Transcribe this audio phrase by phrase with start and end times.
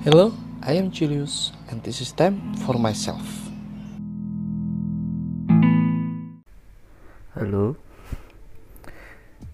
[0.00, 0.32] Hello,
[0.64, 3.20] I am Julius, and this is time for myself.
[7.36, 7.76] Halo,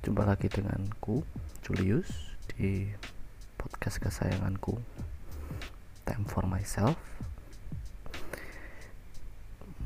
[0.07, 1.27] jumpa lagi denganku,
[1.67, 2.07] Julius,
[2.55, 2.87] di
[3.59, 4.79] podcast kesayanganku,
[6.07, 6.95] Time for Myself.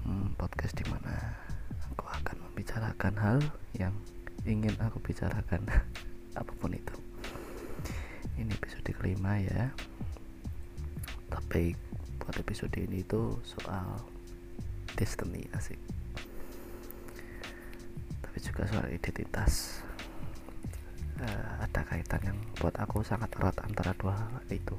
[0.05, 1.41] Hmm, podcast di mana
[1.89, 3.39] aku akan membicarakan hal
[3.81, 3.97] yang
[4.45, 5.65] ingin aku bicarakan,
[6.37, 6.97] apa pun itu.
[8.37, 9.73] Ini episode kelima ya.
[11.51, 11.75] Tapi
[12.23, 13.99] buat episode ini itu soal
[14.95, 15.83] destiny asik.
[18.23, 19.83] Tapi juga soal identitas.
[21.19, 24.79] Uh, ada kaitan yang buat aku sangat erat antara dua hal itu.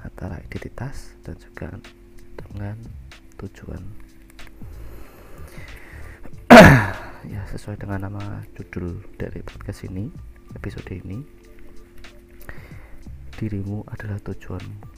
[0.00, 1.76] Antara identitas dan juga
[2.32, 2.80] dengan
[3.36, 3.84] tujuan.
[7.28, 10.08] Ya sesuai dengan nama judul dari podcast ini
[10.56, 11.20] episode ini
[13.36, 14.97] dirimu adalah tujuanmu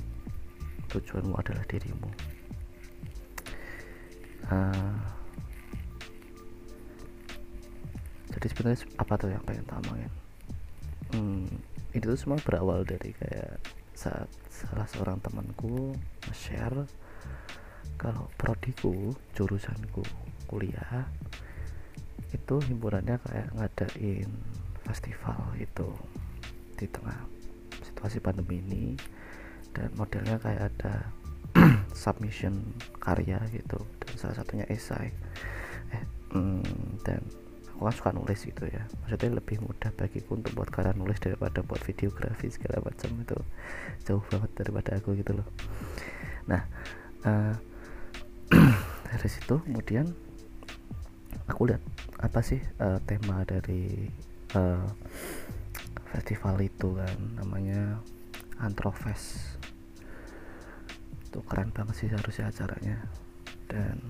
[0.90, 2.10] tujuanmu adalah dirimu.
[4.50, 4.98] Uh,
[8.40, 10.12] jadi sebenarnya apa tuh yang pengen tak omongin
[11.12, 11.46] hmm,
[11.92, 13.60] itu tuh semua berawal dari kayak
[13.92, 15.92] saat salah seorang temanku
[16.32, 16.88] share
[18.00, 20.00] kalau prodiku jurusanku
[20.48, 21.04] kuliah
[22.32, 24.30] itu himpunannya kayak ngadain
[24.88, 25.90] festival itu
[26.80, 27.18] di tengah
[27.84, 28.84] situasi pandemi ini
[29.74, 30.94] dan modelnya kayak ada
[32.02, 32.54] submission
[33.02, 35.10] karya gitu dan salah satunya esai.
[35.90, 36.04] Eh
[36.34, 37.20] mm, dan
[37.74, 38.82] aku kan suka nulis gitu ya.
[39.04, 43.38] Maksudnya lebih mudah bagiku untuk buat karya nulis daripada buat videografi segala macam itu.
[44.06, 45.48] Jauh banget daripada aku gitu loh.
[46.46, 46.62] Nah
[47.26, 47.54] uh,
[49.10, 50.06] dari situ kemudian
[51.50, 51.82] aku lihat
[52.22, 54.06] apa sih uh, tema dari
[54.54, 54.86] uh,
[56.14, 57.98] festival itu kan namanya
[58.60, 59.59] Antrofest
[61.30, 62.98] itu keren banget sih harusnya acaranya.
[63.70, 64.02] Dan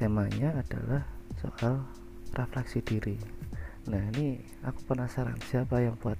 [0.00, 1.04] temanya adalah
[1.36, 1.84] soal
[2.32, 3.20] refleksi diri.
[3.92, 6.16] Nah ini aku penasaran siapa yang buat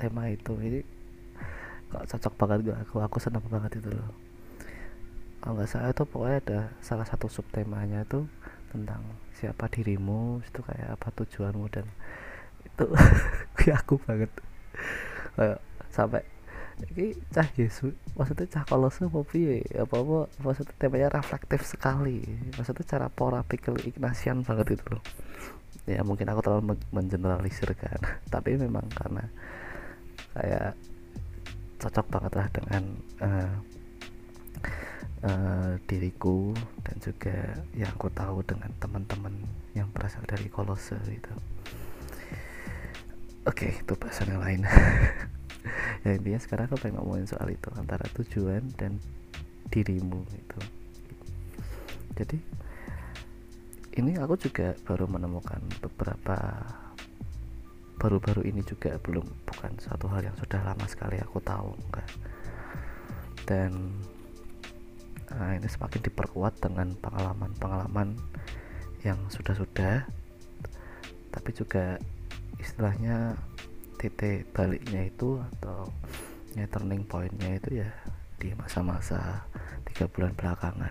[0.00, 0.56] tema itu?
[0.56, 0.80] Ini
[1.92, 4.08] kok cocok banget gak aku aku senang banget itu loh.
[5.44, 8.24] Kalau nggak salah itu pokoknya ada salah satu subtemanya itu
[8.72, 9.04] tentang
[9.36, 11.84] siapa dirimu itu kayak apa tujuanmu dan
[12.64, 12.84] itu
[13.84, 14.32] aku banget.
[15.92, 16.24] Sampai
[16.80, 19.64] ini cah Yesus maksudnya cah kolose apa piye?
[19.76, 22.24] Apa apa maksudnya temanya reflektif sekali.
[22.56, 25.04] Maksudnya cara pola pikir Ignatian banget itu loh.
[25.84, 28.00] Ya mungkin aku terlalu mengeneralisir kan.
[28.34, 29.24] Tapi memang karena
[30.32, 30.72] kayak
[31.82, 32.84] cocok banget lah dengan
[33.20, 33.54] uh,
[35.26, 36.54] uh, diriku
[36.86, 37.36] dan juga
[37.74, 39.34] yang aku tahu dengan teman-teman
[39.74, 41.32] yang berasal dari kolose itu.
[43.42, 44.62] Oke okay, itu bahasan yang lain
[46.06, 48.98] ya intinya sekarang aku pengen ngomongin soal itu antara tujuan dan
[49.72, 50.60] dirimu itu
[52.18, 52.38] jadi
[53.92, 56.36] ini aku juga baru menemukan beberapa
[58.00, 62.08] baru-baru ini juga belum bukan satu hal yang sudah lama sekali aku tahu enggak.
[63.46, 63.94] Dan
[65.30, 68.18] nah, ini semakin diperkuat dengan pengalaman-pengalaman
[69.06, 70.02] yang sudah-sudah
[71.32, 71.96] tapi juga
[72.58, 73.38] istilahnya
[74.02, 75.86] titik baliknya itu atau
[76.58, 77.90] ya turning pointnya itu ya
[78.34, 79.46] di masa-masa
[79.86, 80.90] tiga bulan belakangan.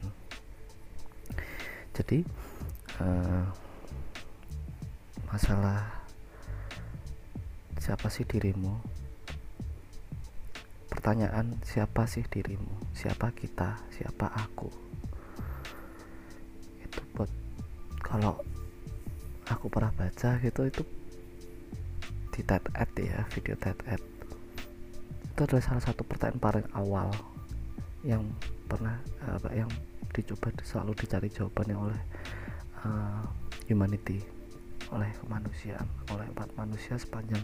[1.91, 2.23] Jadi
[3.03, 3.43] uh,
[5.27, 5.91] masalah
[7.83, 8.79] siapa sih dirimu?
[10.87, 12.95] Pertanyaan siapa sih dirimu?
[12.95, 13.75] Siapa kita?
[13.91, 14.71] Siapa aku?
[16.79, 17.27] Itu buat
[17.99, 18.39] kalau
[19.51, 21.00] aku pernah baca gitu itu
[22.31, 24.01] di TED Ed ya video TED Ed.
[25.31, 27.11] Itu adalah salah satu pertanyaan paling awal
[28.01, 28.23] yang
[28.65, 28.97] pernah
[29.27, 29.69] apa yang
[30.11, 32.01] dicoba selalu dicari jawabannya oleh
[32.83, 33.23] uh,
[33.67, 34.19] humanity
[34.91, 37.43] oleh kemanusiaan oleh empat manusia sepanjang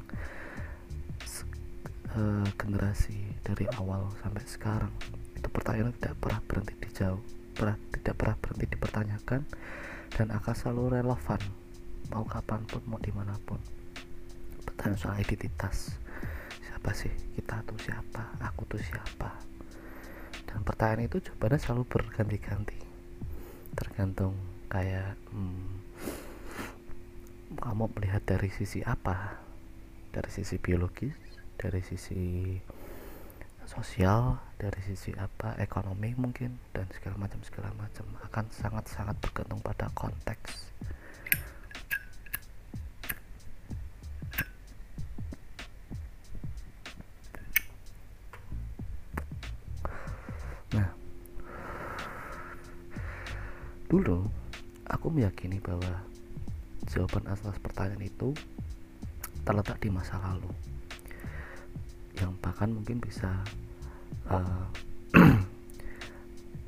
[2.16, 4.92] uh, generasi dari awal sampai sekarang.
[5.36, 7.22] Itu pertanyaan tidak pernah berhenti dijawab
[7.58, 9.42] pernah, tidak pernah berhenti dipertanyakan
[10.14, 11.42] dan akan selalu relevan
[12.14, 13.60] mau kapan pun mau di mana pun
[14.68, 15.96] pertanyaan soal identitas.
[16.60, 17.12] Siapa sih?
[17.40, 18.36] Kita tuh siapa?
[18.52, 19.32] Aku tuh siapa?
[20.44, 22.80] Dan pertanyaan itu jawabannya selalu berganti-ganti.
[23.74, 24.36] Tergantung
[24.68, 25.68] kayak hmm,
[27.56, 29.40] kamu melihat dari sisi apa?
[30.12, 31.16] Dari sisi biologis
[31.58, 32.54] dari sisi
[33.66, 35.58] sosial dari sisi apa?
[35.58, 38.06] Ekonomi mungkin dan segala macam segala macam.
[38.24, 40.76] Akan sangat sangat bergantung pada konteks
[54.08, 54.24] dulu
[54.88, 56.00] aku meyakini bahwa
[56.88, 58.32] jawaban atas pertanyaan itu
[59.44, 60.48] terletak di masa lalu.
[62.16, 63.44] Yang bahkan mungkin bisa
[64.32, 64.64] uh,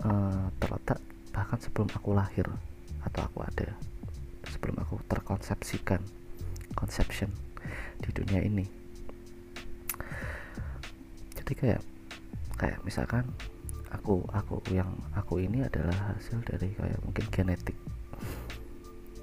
[0.04, 1.00] uh, terletak
[1.32, 2.44] bahkan sebelum aku lahir
[3.08, 3.72] atau aku ada
[4.52, 6.04] sebelum aku terkonsepsikan
[6.76, 7.32] conception
[8.04, 8.68] di dunia ini.
[11.40, 11.82] Jadi kayak
[12.60, 13.24] kayak misalkan
[13.90, 17.78] aku aku yang aku ini adalah hasil dari kayak mungkin genetik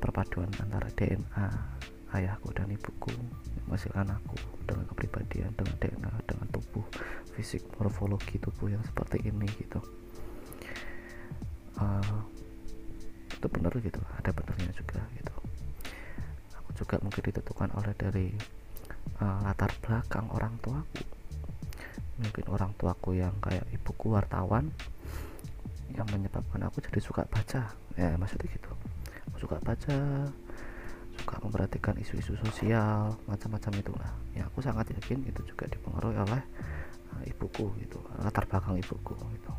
[0.02, 1.46] perpaduan antara DNA
[2.14, 3.12] ayahku dan ibuku
[3.66, 6.86] menghasilkan aku dengan kepribadian dengan DNA dengan tubuh
[7.34, 9.82] fisik morfologi tubuh yang seperti ini gitu.
[11.76, 12.22] Uh,
[13.28, 14.00] itu benar gitu.
[14.22, 15.34] Ada benarnya juga gitu.
[16.62, 18.26] Aku juga mungkin ditentukan oleh dari
[19.20, 21.15] uh, latar belakang orang tuaku
[22.16, 24.72] mungkin orang tuaku yang kayak ibuku wartawan
[25.92, 27.72] yang menyebabkan aku jadi suka baca.
[27.96, 28.72] Ya maksudnya gitu.
[29.36, 29.96] Suka baca
[31.16, 34.12] suka memperhatikan isu-isu sosial macam-macam itulah.
[34.36, 36.42] Ya aku sangat yakin itu juga dipengaruhi oleh
[37.16, 39.52] uh, ibuku gitu latar belakang ibuku gitu.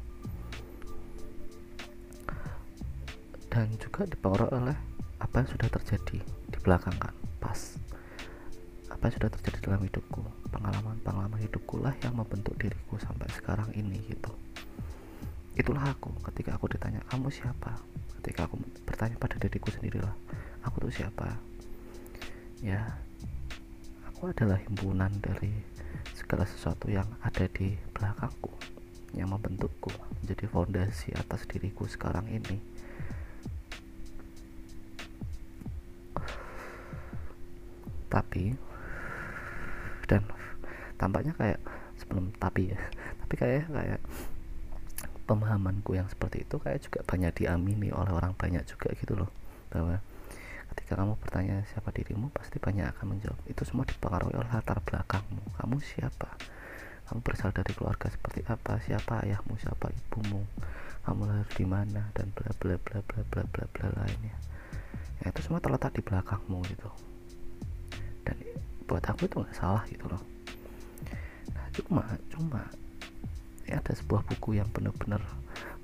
[3.49, 4.77] Dan juga dipengaruhi oleh
[5.17, 7.26] apa yang sudah terjadi di belakang kan
[8.97, 10.25] apa yang sudah terjadi dalam hidupku?
[10.49, 14.33] Pengalaman-pengalaman hidupku lah yang membentuk diriku sampai sekarang ini gitu.
[15.53, 16.09] Itulah aku.
[16.25, 17.77] Ketika aku ditanya kamu siapa?
[18.17, 18.57] Ketika aku
[18.89, 20.17] bertanya pada diriku sendirilah
[20.65, 21.29] aku tuh siapa?
[22.65, 22.97] Ya
[24.09, 25.53] aku adalah himpunan dari
[26.17, 28.49] segala sesuatu yang ada di belakangku
[29.13, 29.93] yang membentukku
[30.25, 32.57] menjadi fondasi atas diriku sekarang ini.
[38.09, 38.57] Tapi
[40.97, 41.59] tampaknya kayak
[41.97, 42.79] sebelum tapi ya
[43.21, 44.01] tapi kayak kayak
[45.27, 49.29] pemahamanku yang seperti itu kayak juga banyak diamini oleh orang banyak juga gitu loh.
[49.69, 49.99] Bahwa
[50.73, 55.43] ketika kamu bertanya siapa dirimu pasti banyak akan menjawab itu semua dipengaruhi oleh latar belakangmu.
[55.59, 56.31] Kamu siapa?
[57.11, 58.79] Kamu berasal dari keluarga seperti apa?
[58.79, 59.59] Siapa ayahmu?
[59.59, 60.47] Siapa ibumu?
[61.03, 62.07] Kamu lahir di mana?
[62.15, 64.35] Dan bla bla bla bla bla bla bla lainnya.
[65.23, 66.89] Ya itu semua terletak di belakangmu gitu.
[68.23, 68.35] Dan
[68.87, 70.36] buat aku itu nggak salah gitu loh
[71.77, 72.61] cuma cuma.
[73.69, 75.21] Ya ada sebuah buku yang benar-benar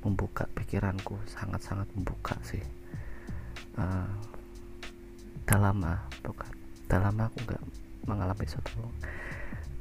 [0.01, 2.63] membuka pikiranku sangat-sangat membuka sih.
[3.77, 4.09] Uh,
[5.45, 6.49] dalam lama bukan.
[6.89, 7.63] Dalam lama aku nggak
[8.09, 8.81] mengalami suatu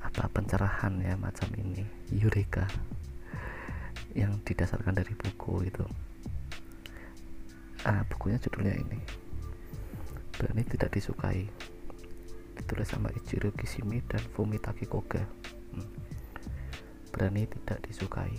[0.03, 1.87] apa pencerahan ya macam ini.
[2.12, 2.69] Eureka.
[4.12, 5.85] Yang didasarkan dari buku itu.
[7.88, 9.00] Uh, bukunya judulnya ini.
[10.37, 11.49] Berani tidak disukai.
[12.53, 15.42] Ditulis sama Ichiro Kishimi dan Fumitaki Koga
[17.12, 18.32] berani tidak disukai.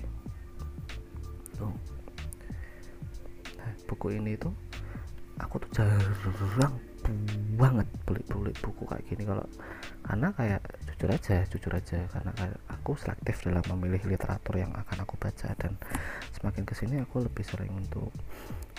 [1.58, 1.74] Tuh.
[3.58, 4.54] Nah, buku ini tuh
[5.40, 6.74] aku tuh jarang
[7.60, 9.44] banget beli-beli buku kayak gini kalau
[10.04, 12.32] karena kayak jujur aja jujur aja karena
[12.72, 15.76] aku selektif dalam memilih literatur yang akan aku baca dan
[16.32, 18.12] semakin ke sini aku lebih sering untuk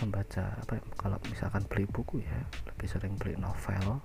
[0.01, 2.39] membaca apa ya, kalau misalkan beli buku ya
[2.73, 4.01] lebih sering beli novel.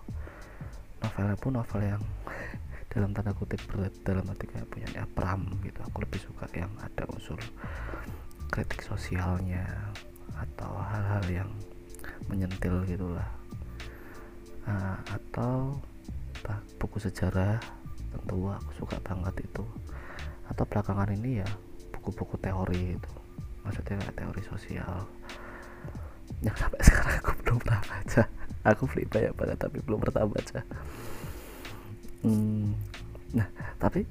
[0.99, 2.03] Novelnya pun novel yang
[2.89, 5.79] dalam tanda kutip berat dalam arti kayak punya pram gitu.
[5.85, 7.37] Aku lebih suka yang ada unsur
[8.49, 9.65] kritik sosialnya
[10.33, 11.49] atau hal-hal yang
[12.25, 13.29] menyentil gitulah.
[14.65, 15.77] Uh, atau
[16.77, 17.61] buku sejarah
[18.09, 19.63] tentu aku suka banget itu.
[20.49, 21.49] Atau belakangan ini ya
[21.93, 23.11] buku-buku teori itu
[23.61, 25.05] maksudnya kayak teori sosial.
[26.41, 28.23] Yang sampai sekarang aku belum pernah baca
[28.63, 30.59] aku beli banyak banget tapi belum pernah baca
[32.25, 32.73] hmm,
[33.35, 33.47] nah
[33.77, 34.03] tapi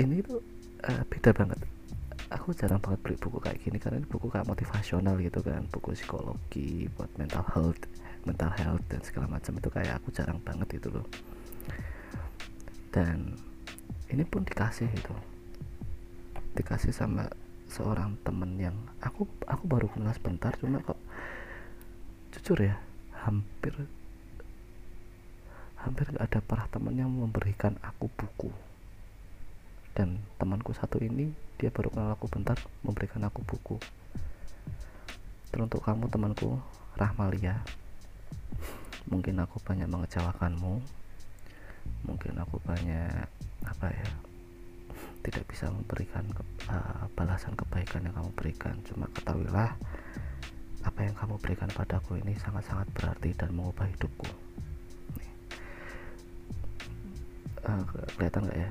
[0.00, 0.40] ini tuh
[0.86, 1.58] uh, beda banget.
[2.30, 5.66] Aku jarang banget beli buku kayak gini karena ini buku kayak motivasional gitu kan.
[5.66, 7.82] Buku psikologi buat mental health
[8.24, 11.06] mental health dan segala macam itu kayak aku jarang banget itu loh.
[12.92, 13.34] Dan
[14.10, 15.14] ini pun dikasih itu
[16.58, 17.30] dikasih sama
[17.70, 20.98] seorang temen yang aku aku baru kenal sebentar cuma kok
[22.34, 22.74] jujur ya
[23.22, 23.70] hampir
[25.80, 28.52] hampir gak ada para teman yang memberikan aku buku.
[29.96, 33.76] Dan temanku satu ini dia baru kenal aku bentar memberikan aku buku.
[35.50, 36.60] Teruntuk kamu temanku
[36.94, 37.64] Rahmalia
[39.08, 40.84] mungkin aku banyak mengecewakanmu.
[42.04, 43.26] Mungkin aku banyak
[43.64, 44.08] apa ya
[45.20, 48.76] tidak bisa memberikan ke, uh, balasan kebaikan yang kamu berikan.
[48.84, 49.74] Cuma ketahuilah
[50.80, 54.28] apa yang kamu berikan padaku ini sangat-sangat berarti dan mengubah hidupku
[57.78, 57.82] uh,
[58.18, 58.70] kelihatan nggak ya?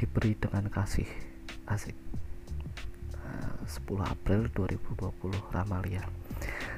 [0.00, 1.08] Diberi dengan kasih.
[1.68, 1.96] Asik.
[3.20, 6.04] Uh, 10 April 2020 Ramalia.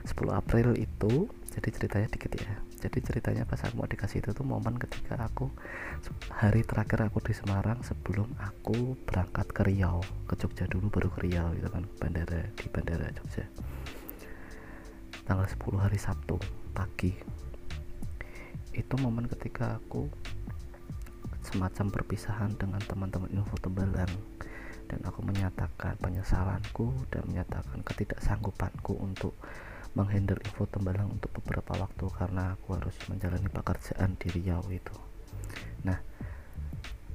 [0.08, 2.54] 10 April itu jadi ceritanya dikit ya.
[2.80, 5.52] Jadi ceritanya pas aku mau dikasih itu tuh momen ketika aku
[6.32, 11.28] hari terakhir aku di Semarang sebelum aku berangkat ke Riau ke Jogja dulu baru ke
[11.28, 13.44] Riau itu kan bandara di bandara Jogja.
[15.28, 16.40] Tanggal 10 hari Sabtu
[16.72, 17.12] pagi.
[18.72, 20.08] Itu momen ketika aku
[21.50, 24.14] semacam perpisahan dengan teman-teman info tembalang
[24.86, 29.34] dan aku menyatakan penyesalanku dan menyatakan ketidaksanggupanku untuk
[29.98, 34.94] menghandle info tembalang untuk beberapa waktu karena aku harus menjalani pekerjaan di Riau itu.
[35.82, 35.98] Nah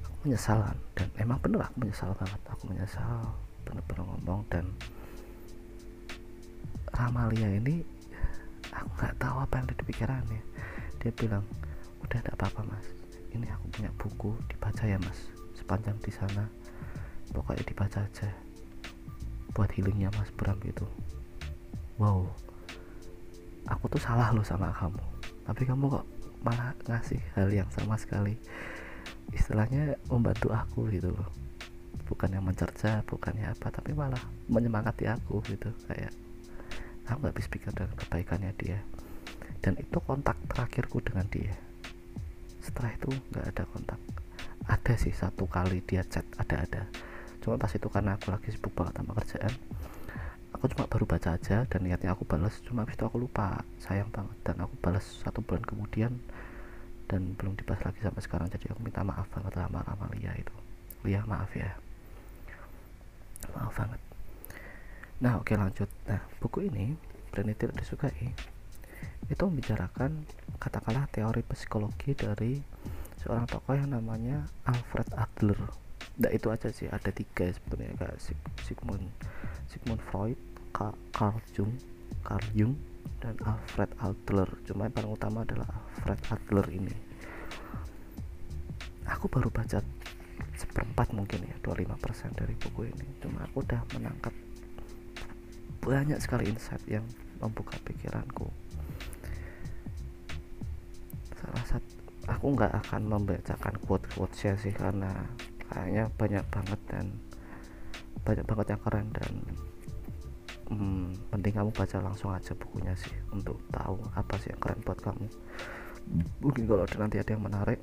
[0.04, 2.40] aku menyesalan dan emang bener aku menyesal banget.
[2.52, 3.32] Aku menyesal
[3.64, 4.64] bener-bener ngomong dan
[6.92, 7.84] Ramalia ini
[8.72, 10.42] aku nggak tahu apa yang ada di pikirannya.
[11.00, 11.44] Dia bilang
[12.04, 12.95] udah tidak apa-apa mas
[13.36, 15.28] ini aku punya buku dibaca ya mas.
[15.52, 16.48] Sepanjang di sana.
[17.30, 18.28] Pokoknya dibaca aja.
[19.52, 20.88] Buat healingnya mas Bram gitu.
[22.00, 22.32] Wow.
[23.68, 25.04] Aku tuh salah loh sama kamu.
[25.44, 26.06] Tapi kamu kok
[26.40, 28.40] malah ngasih hal yang sama sekali.
[29.36, 31.28] Istilahnya membantu aku gitu loh.
[32.08, 35.68] Bukan yang mencerca bukannya apa tapi malah menyemangati aku gitu.
[35.90, 36.14] Kayak
[37.04, 38.80] aku nggak bisa pikir dengan kebaikannya dia.
[39.60, 41.65] Dan itu kontak terakhirku dengan dia
[42.66, 44.00] setelah itu nggak ada kontak.
[44.66, 46.82] Ada sih satu kali dia chat ada ada
[47.38, 49.54] cuma pas itu karena aku lagi sibuk banget sama kerjaan
[50.56, 54.08] aku cuma baru baca aja dan niatnya aku balas cuma habis itu aku lupa sayang
[54.08, 54.32] banget.
[54.40, 56.16] Dan aku balas satu bulan kemudian
[57.12, 58.48] dan belum dibahas lagi sampai sekarang.
[58.48, 60.56] Jadi aku minta maaf banget sama sama Lia itu.
[61.04, 61.76] Lia maaf ya.
[63.52, 64.00] Maaf banget.
[65.20, 65.92] Nah oke lanjut.
[66.08, 66.96] Nah buku ini
[67.36, 68.32] tidak disukai
[69.26, 70.22] itu membicarakan
[70.62, 72.62] katakanlah teori psikologi dari
[73.18, 75.58] seorang tokoh yang namanya Alfred Adler.
[76.16, 78.22] Nah itu aja sih ada tiga sebetulnya kayak
[78.62, 79.10] Sigmund
[79.66, 80.38] Sigmund Freud
[80.70, 81.74] Carl Jung
[82.22, 82.78] Carl Jung
[83.18, 84.48] dan Alfred Adler.
[84.62, 86.94] Cuma yang paling utama adalah Alfred Adler ini.
[89.10, 89.82] Aku baru baca
[90.54, 93.06] seperempat mungkin ya 25% dari buku ini.
[93.18, 94.34] Cuma aku udah menangkap
[95.82, 97.06] banyak sekali insight yang
[97.38, 98.50] membuka pikiranku
[102.36, 105.08] aku nggak akan membacakan quote-quote sih karena
[105.72, 107.06] kayaknya banyak banget dan
[108.22, 109.32] banyak banget yang keren dan
[110.68, 114.98] hmm, penting kamu baca langsung aja bukunya sih untuk tahu apa sih yang keren buat
[115.00, 115.26] kamu.
[116.42, 117.80] Mungkin kalau nanti ada yang menarik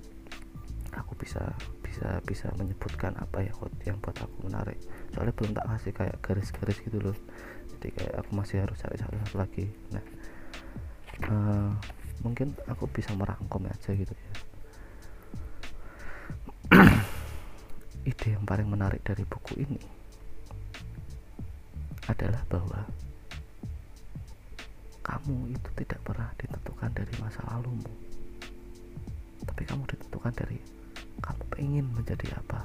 [0.93, 1.41] aku bisa
[1.81, 3.53] bisa bisa menyebutkan apa ya
[3.89, 4.77] yang buat aku menarik.
[5.15, 7.17] Soalnya belum tak kasih kayak garis-garis gitu loh.
[7.73, 9.65] Jadi kayak aku masih harus cari satu lagi.
[9.91, 10.05] Nah
[11.31, 11.71] uh,
[12.23, 14.31] mungkin aku bisa merangkum aja gitu ya.
[18.09, 19.79] Ide yang paling menarik dari buku ini
[22.07, 22.83] adalah bahwa
[25.03, 27.91] kamu itu tidak pernah ditentukan dari masa lalumu.
[29.43, 30.59] Tapi kamu ditentukan dari
[31.19, 32.63] kamu ingin menjadi apa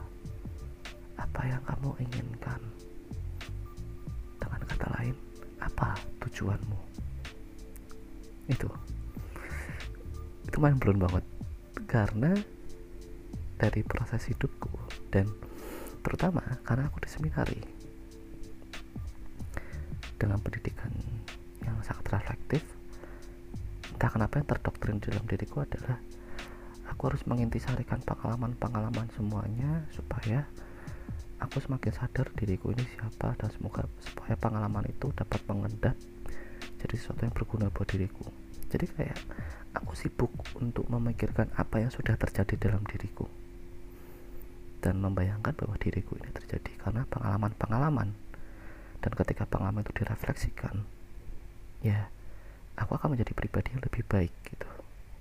[1.18, 2.62] apa yang kamu inginkan.
[4.38, 5.14] Dengan kata lain
[5.58, 6.78] apa tujuanmu?
[8.46, 8.70] Itu
[10.48, 11.24] itu main belum banget.
[11.84, 12.32] Karena
[13.58, 14.70] dari proses hidupku
[15.10, 15.26] dan
[16.06, 17.58] terutama karena aku diseminari
[20.14, 20.90] dengan pendidikan
[21.66, 22.62] yang sangat reflektif
[23.98, 25.98] entah kenapa yang terdoktrin dalam diriku adalah
[26.86, 30.46] aku harus mengintisarikan pengalaman-pengalaman semuanya supaya
[31.42, 35.98] aku semakin sadar diriku ini siapa dan semoga supaya pengalaman itu dapat mengendap
[36.78, 38.26] jadi sesuatu yang berguna buat diriku
[38.68, 39.18] jadi kayak
[39.76, 43.28] aku sibuk untuk memikirkan apa yang sudah terjadi dalam diriku.
[44.78, 48.14] Dan membayangkan bahwa diriku ini terjadi karena pengalaman-pengalaman.
[48.98, 50.98] Dan ketika pengalaman itu direfleksikan
[51.78, 52.10] ya
[52.74, 54.68] aku akan menjadi pribadi yang lebih baik gitu.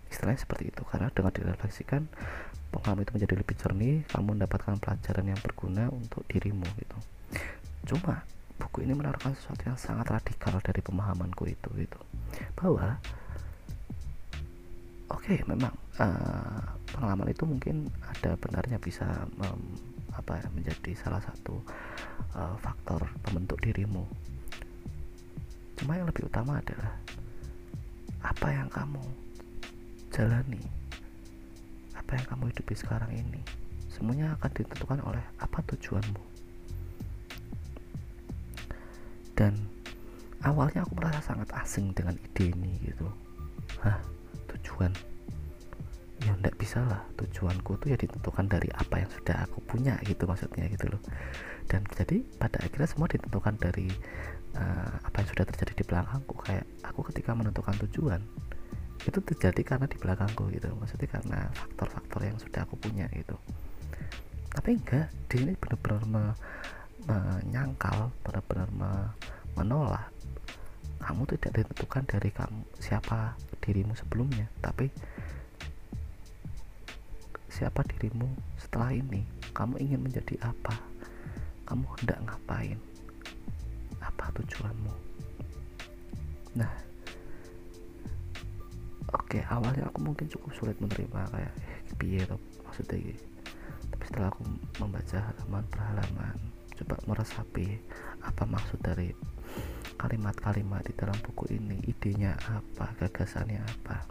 [0.10, 0.82] Istilahnya seperti itu.
[0.86, 2.02] Karena dengan direfleksikan
[2.74, 6.98] pengalaman itu menjadi lebih jernih kamu mendapatkan pelajaran yang berguna untuk dirimu gitu.
[7.94, 8.26] Cuma
[8.58, 12.00] buku ini menaruhkan sesuatu yang sangat radikal dari pemahamanku itu gitu.
[12.58, 12.98] Bahwa
[15.08, 16.60] oke okay, memang uh,
[16.92, 19.08] pengalaman itu mungkin ada benarnya bisa
[19.40, 19.62] um,
[20.12, 21.62] apa ya, menjadi salah satu
[22.36, 24.04] uh, faktor pembentuk dirimu.
[25.78, 26.92] Cuma yang lebih utama adalah
[28.26, 29.04] apa yang kamu
[30.10, 30.64] jalani
[31.94, 33.42] apa yang kamu hidupi sekarang ini
[33.94, 36.24] semuanya akan ditentukan oleh apa tujuanmu.
[39.38, 39.54] Dan
[40.42, 43.06] awalnya aku merasa sangat asing dengan ide ini gitu.
[43.86, 44.17] Hah
[44.78, 44.94] tujuan.
[46.22, 47.02] Ya ndak bisa lah.
[47.18, 51.02] Tujuanku tuh ya ditentukan dari apa yang sudah aku punya gitu maksudnya gitu loh.
[51.66, 53.90] Dan jadi pada akhirnya semua ditentukan dari
[54.54, 56.34] uh, apa yang sudah terjadi di belakangku.
[56.46, 58.22] Kayak aku ketika menentukan tujuan
[59.02, 63.34] itu terjadi karena di belakangku gitu maksudnya karena faktor-faktor yang sudah aku punya gitu.
[64.54, 66.24] Tapi enggak di sini benar-benar me,
[67.06, 68.92] menyangkal benar-benar me,
[69.54, 70.10] menolak
[70.98, 74.90] kamu tidak ditentukan dari kamu siapa dirimu sebelumnya tapi
[77.48, 78.30] siapa dirimu
[78.62, 79.26] setelah ini?
[79.58, 80.78] Kamu ingin menjadi apa?
[81.66, 82.78] Kamu hendak ngapain?
[83.98, 84.94] Apa tujuanmu?
[86.54, 86.88] Nah
[89.14, 91.54] oke awalnya aku mungkin cukup sulit menerima kayak
[92.04, 92.28] eh,
[92.68, 93.16] maksudnya
[93.88, 94.44] tapi setelah aku
[94.84, 96.36] membaca halaman per halaman
[96.78, 97.80] coba meresapi
[98.22, 99.16] apa maksud dari
[99.98, 104.06] kalimat-kalimat di dalam buku ini idenya apa gagasannya apa.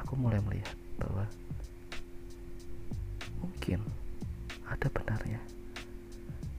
[0.00, 1.28] Aku mulai melihat bahwa
[3.44, 3.84] mungkin
[4.64, 5.40] ada benarnya.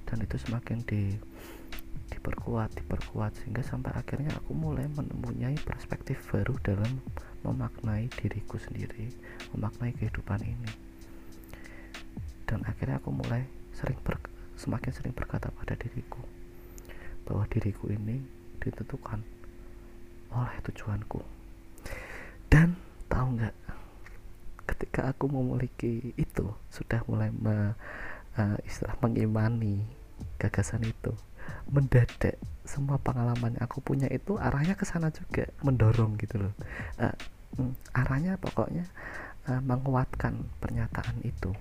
[0.05, 1.17] Dan itu semakin di
[2.11, 7.01] diperkuat diperkuat sehingga sampai akhirnya aku mulai mempunyai perspektif baru dalam
[7.41, 9.09] memaknai diriku sendiri
[9.57, 10.71] memaknai kehidupan ini.
[12.45, 14.21] Dan akhirnya aku mulai sering ber,
[14.59, 16.21] semakin sering berkata pada diriku
[17.31, 18.19] bahwa diriku ini
[18.59, 19.23] ditentukan
[20.35, 21.23] oleh tujuanku.
[22.51, 22.75] Dan
[23.07, 23.55] tahu nggak
[24.67, 27.71] ketika aku memiliki itu sudah mulai me,
[28.35, 29.88] uh, istilah mengimani
[30.43, 31.15] gagasan itu.
[31.71, 32.35] Mendadak
[32.67, 36.53] semua pengalaman yang aku punya itu arahnya ke sana juga mendorong gitu loh.
[37.00, 37.15] Uh,
[37.95, 38.83] arahnya pokoknya
[39.47, 41.55] uh, menguatkan pernyataan itu.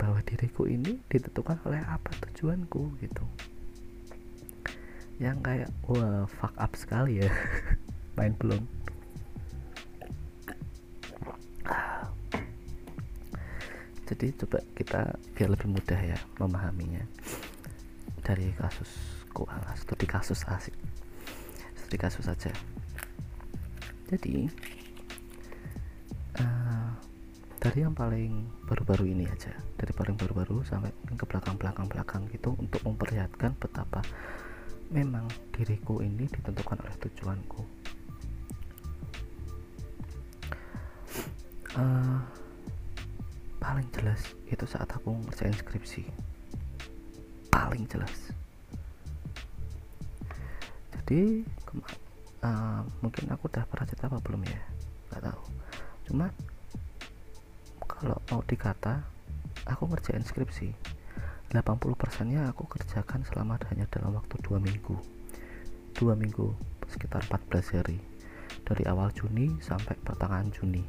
[0.00, 3.24] Bahwa diriku ini ditentukan oleh apa tujuanku gitu
[5.16, 7.30] yang kayak wah fuck up sekali ya.
[8.16, 8.62] Main belum.
[14.06, 15.00] Jadi coba kita
[15.34, 17.02] biar lebih mudah ya memahaminya.
[18.22, 18.90] Dari kasus
[19.34, 20.74] keuangan studi kasus asik.
[21.74, 22.54] Studi kasus saja
[24.06, 24.46] jadi
[26.38, 26.90] uh,
[27.58, 33.58] dari yang paling baru-baru ini aja dari paling baru-baru sampai ke belakang-belakang-belakang gitu untuk memperlihatkan
[33.58, 34.06] betapa
[34.90, 37.62] memang diriku ini ditentukan oleh tujuanku.
[41.76, 42.20] Uh,
[43.60, 46.08] paling jelas itu saat aku ngerjain skripsi.
[47.52, 48.32] Paling jelas.
[50.94, 51.44] Jadi
[52.44, 54.62] uh, mungkin aku udah pernah cerita apa belum ya?
[55.12, 55.42] Nggak tahu.
[56.08, 56.26] Cuma
[57.84, 59.04] kalau mau dikata
[59.66, 60.85] aku ngerjain skripsi
[61.62, 64.96] 80% nya aku kerjakan selama hanya dalam waktu dua minggu.
[65.96, 66.52] Dua minggu
[66.84, 67.96] sekitar 14 hari.
[68.66, 70.84] Dari awal Juni sampai pertengahan Juni.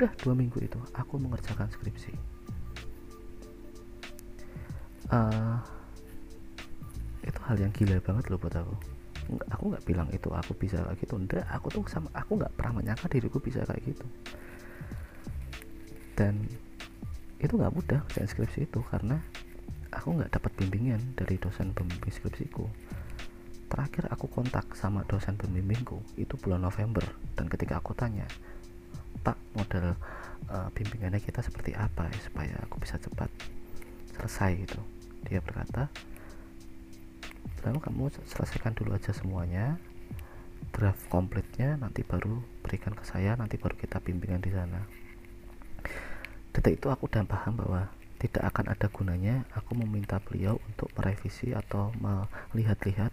[0.00, 2.14] Udah dua minggu itu aku mengerjakan skripsi.
[5.12, 5.60] Uh,
[7.20, 8.74] itu hal yang gila banget loh buat aku.
[9.24, 11.14] Nggak, aku nggak bilang itu aku bisa kayak gitu.
[11.20, 14.06] Enggak aku tuh sama aku nggak pernah menyangka diriku bisa kayak gitu.
[16.16, 16.48] Dan
[17.44, 19.20] itu nggak mudah kerjaan skripsi itu karena
[19.92, 22.64] aku nggak dapat bimbingan dari dosen pembimbing skripsiku.
[23.68, 27.04] Terakhir aku kontak sama dosen pembimbingku itu bulan November.
[27.36, 28.24] Dan ketika aku tanya
[29.20, 29.96] pak model
[30.48, 33.28] uh, bimbingannya kita seperti apa ya supaya aku bisa cepat
[34.16, 34.64] selesai?
[34.64, 34.80] Gitu.
[35.28, 35.92] Dia berkata
[37.64, 39.80] lalu kamu selesaikan dulu aja semuanya
[40.68, 44.84] draft komplitnya nanti baru berikan ke saya nanti baru kita bimbingan di sana
[46.64, 51.52] detik itu aku udah paham bahwa tidak akan ada gunanya aku meminta beliau untuk merevisi
[51.52, 51.92] atau
[52.56, 53.12] melihat-lihat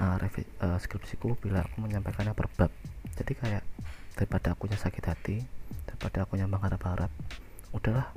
[0.00, 2.72] uh, uh, skripsiku bila aku menyampaikannya per bab
[3.12, 3.64] jadi kayak
[4.16, 5.44] daripada aku sakit hati
[5.84, 7.12] daripada aku mengharap-harap
[7.76, 8.08] udahlah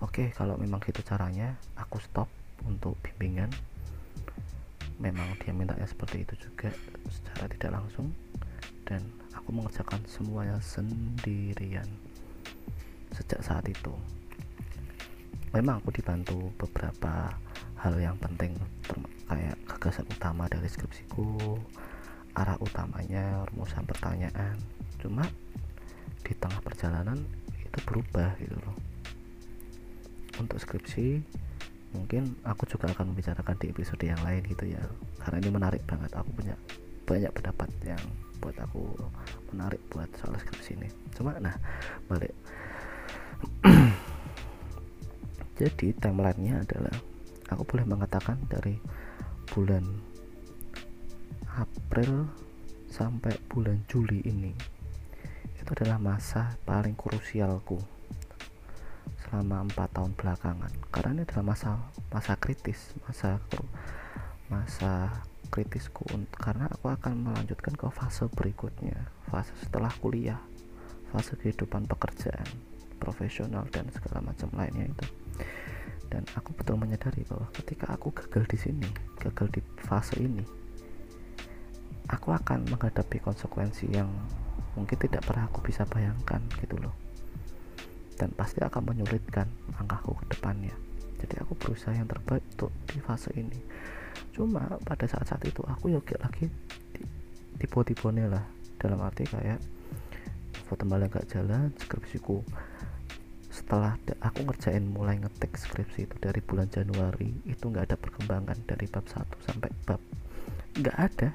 [0.00, 2.32] oke okay, kalau memang gitu caranya aku stop
[2.64, 3.52] untuk bimbingan.
[5.02, 6.70] Memang dia mintanya seperti itu juga
[7.10, 8.14] secara tidak langsung
[8.86, 9.02] dan
[9.34, 11.88] aku mengerjakan semuanya sendirian
[13.14, 13.94] sejak saat itu.
[15.54, 17.30] Memang aku dibantu beberapa
[17.78, 18.58] hal yang penting
[19.30, 21.56] kayak gagasan utama dari skripsiku
[22.34, 24.58] arah utamanya rumusan pertanyaan.
[24.98, 25.22] Cuma
[26.26, 27.22] di tengah perjalanan
[27.62, 28.76] itu berubah gitu loh.
[30.42, 31.22] Untuk skripsi
[31.94, 34.82] mungkin aku juga akan membicarakan di episode yang lain gitu ya.
[35.22, 36.58] Karena ini menarik banget aku punya
[37.06, 38.02] banyak pendapat yang
[38.42, 38.82] buat aku
[39.54, 40.88] menarik buat soal skripsi ini.
[41.14, 41.54] Cuma nah
[42.10, 42.34] balik
[45.58, 46.96] jadi timelinenya adalah
[47.50, 48.78] aku boleh mengatakan dari
[49.50, 49.84] bulan
[51.54, 52.26] April
[52.90, 54.54] sampai bulan Juli ini
[55.64, 57.80] itu adalah masa paling krusialku
[59.24, 60.72] selama empat tahun belakangan.
[60.92, 61.80] Karena ini adalah masa
[62.12, 63.40] masa kritis masa
[64.52, 65.08] masa
[65.48, 66.04] kritisku
[66.36, 70.42] karena aku akan melanjutkan ke fase berikutnya fase setelah kuliah
[71.14, 72.44] fase kehidupan pekerjaan
[73.04, 75.06] profesional dan segala macam lainnya itu.
[76.08, 78.88] Dan aku betul menyadari bahwa ketika aku gagal di sini
[79.20, 80.44] gagal di fase ini
[82.08, 84.08] aku akan menghadapi konsekuensi yang
[84.76, 86.94] mungkin tidak pernah aku bisa bayangkan gitu loh.
[88.14, 90.72] Dan pasti akan menyulitkan langkahku ke depannya.
[91.18, 93.58] Jadi aku berusaha yang terbaik untuk di fase ini.
[94.30, 96.46] Cuma pada saat-saat itu aku yoga lagi
[97.58, 98.44] tipe-tipe lah.
[98.78, 99.58] Dalam arti kayak
[100.68, 102.44] foto malah gak jalan skripsiku
[103.54, 108.90] setelah aku ngerjain mulai ngetik skripsi itu dari bulan Januari itu nggak ada perkembangan dari
[108.90, 109.14] bab 1
[109.46, 110.02] sampai bab
[110.74, 111.30] nggak ada.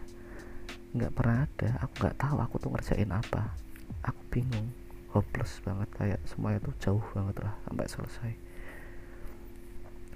[0.92, 1.70] Nggak pernah ada.
[1.88, 3.56] Aku nggak tahu aku tuh ngerjain apa.
[4.04, 4.68] Aku bingung.
[5.16, 5.88] Hopeless banget.
[5.96, 8.32] Kayak semuanya tuh jauh banget lah sampai selesai.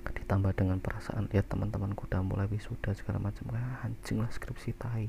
[0.04, 3.48] Ditambah dengan perasaan ya teman-temanku udah mulai wisuda segala macam.
[3.48, 5.08] Kayak anjing lah skripsi tai.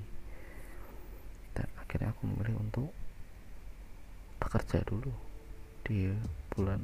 [1.59, 2.91] Dan akhirnya aku memilih untuk
[4.39, 5.34] bekerja dulu
[5.85, 6.09] di
[6.49, 6.81] bulan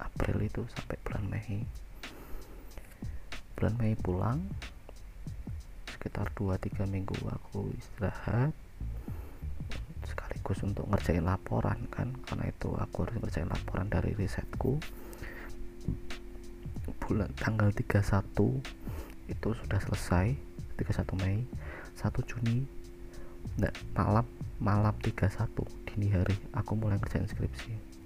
[0.00, 1.60] April itu sampai bulan Mei.
[3.52, 4.40] Bulan Mei pulang
[5.92, 8.56] sekitar 2-3 minggu aku istirahat
[10.08, 14.80] sekaligus untuk ngerjain laporan kan karena itu aku harus ngerjain laporan dari risetku.
[17.04, 18.32] Bulan tanggal 31
[19.28, 20.32] itu sudah selesai
[20.80, 21.44] 31 Mei.
[22.00, 22.64] 1 Juni
[23.58, 24.26] enggak malam
[24.62, 25.28] malam 31
[25.90, 27.97] dini hari aku mulai ngerjain skripsi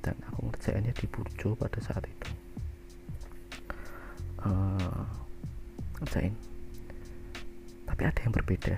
[0.00, 2.28] dan aku ngerjainnya di Burjo pada saat itu.
[4.40, 5.04] Uh,
[6.00, 6.32] ngerjain.
[7.84, 8.76] Tapi ada yang berbeda.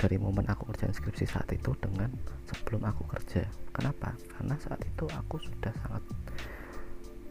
[0.00, 2.08] Dari momen aku kerjaan skripsi saat itu dengan
[2.48, 3.44] sebelum aku kerja.
[3.70, 4.16] Kenapa?
[4.34, 6.02] Karena saat itu aku sudah sangat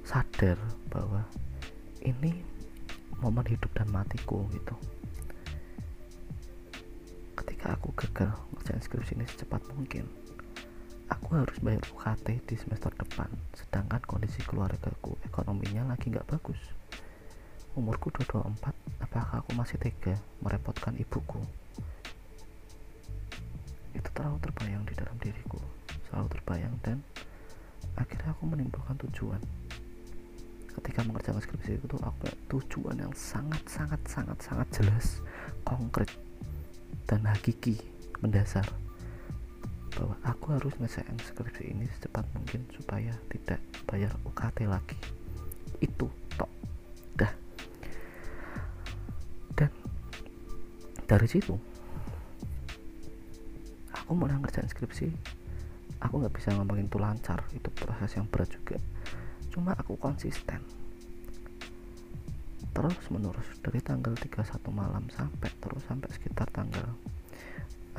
[0.05, 0.57] sadar
[0.93, 1.25] bahwa
[2.05, 2.45] ini
[3.19, 4.77] momen hidup dan matiku gitu.
[7.35, 10.07] Ketika aku gagal ngerjain skripsi ini secepat mungkin
[11.09, 16.61] aku harus bayar UKT di semester depan sedangkan kondisi keluargaku ekonominya lagi nggak bagus.
[17.73, 21.41] Umurku udah 24 apakah aku masih tega merepotkan ibuku?
[23.93, 25.59] Itu terlalu terbayang di dalam diriku
[26.09, 26.97] selalu terbayang dan
[27.93, 29.41] akhirnya aku menimbulkan tujuan.
[30.69, 32.25] Ketika mengerjakan skripsi itu aku
[32.57, 35.21] tujuan yang sangat sangat sangat sangat jelas
[35.67, 36.09] konkret
[37.05, 37.77] dan hakiki
[38.21, 38.65] mendasar
[39.99, 44.95] bahwa aku harus ngesain skripsi ini secepat mungkin supaya tidak bayar UKT lagi.
[45.83, 46.07] Itu
[46.39, 46.47] tok.
[47.19, 47.33] Dah.
[49.59, 49.71] Dan
[51.03, 51.59] dari situ
[53.91, 55.11] aku mulai ngerjain skripsi
[55.99, 57.43] aku nggak bisa ngomongin itu lancar.
[57.51, 58.79] Itu proses yang berat juga.
[59.51, 60.63] Cuma aku konsisten.
[62.71, 66.87] Terus menerus dari tanggal 31 malam sampai terus sampai sekitar tanggal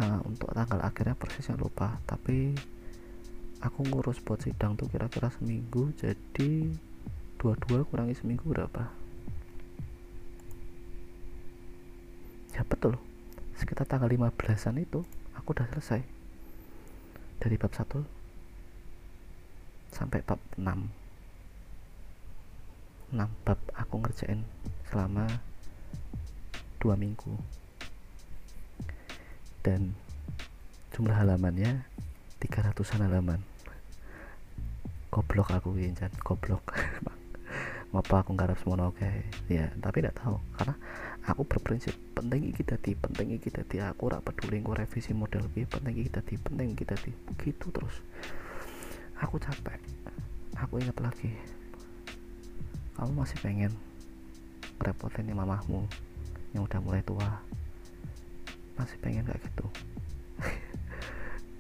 [0.01, 2.57] uh, untuk tanggal akhirnya persisnya lupa tapi
[3.61, 6.73] aku ngurus buat sidang tuh kira-kira seminggu jadi
[7.37, 8.89] dua-dua kurangi seminggu berapa?
[12.53, 13.01] Ya betul.
[13.57, 15.01] Sekitar tanggal 15an itu
[15.37, 16.05] aku udah selesai.
[17.41, 18.21] Dari bab 1
[19.91, 20.65] sampai bab 6
[23.11, 24.47] 6 bab aku ngerjain
[24.87, 25.27] selama
[26.79, 27.35] dua minggu
[29.61, 29.93] dan
[30.95, 31.85] jumlah halamannya
[32.41, 33.41] 300an halaman.
[35.11, 36.63] Goblok aku injan goblok.
[37.91, 39.11] Ngapa aku ngarep semua oke?
[39.51, 40.79] Ya tapi tidak tahu karena
[41.27, 43.83] aku berprinsip penting iki dadi penting iki dadi.
[43.83, 47.11] Aku ora peduli engko revisi model B penting iki dadi penting iki dadi.
[47.35, 47.99] Begitu terus.
[49.19, 49.83] Aku capek.
[50.55, 51.35] Aku ingat lagi
[53.01, 53.73] kamu masih pengen
[54.77, 55.89] repotin mamahmu
[56.53, 57.41] yang udah mulai tua
[58.81, 59.67] masih pengen kayak gitu.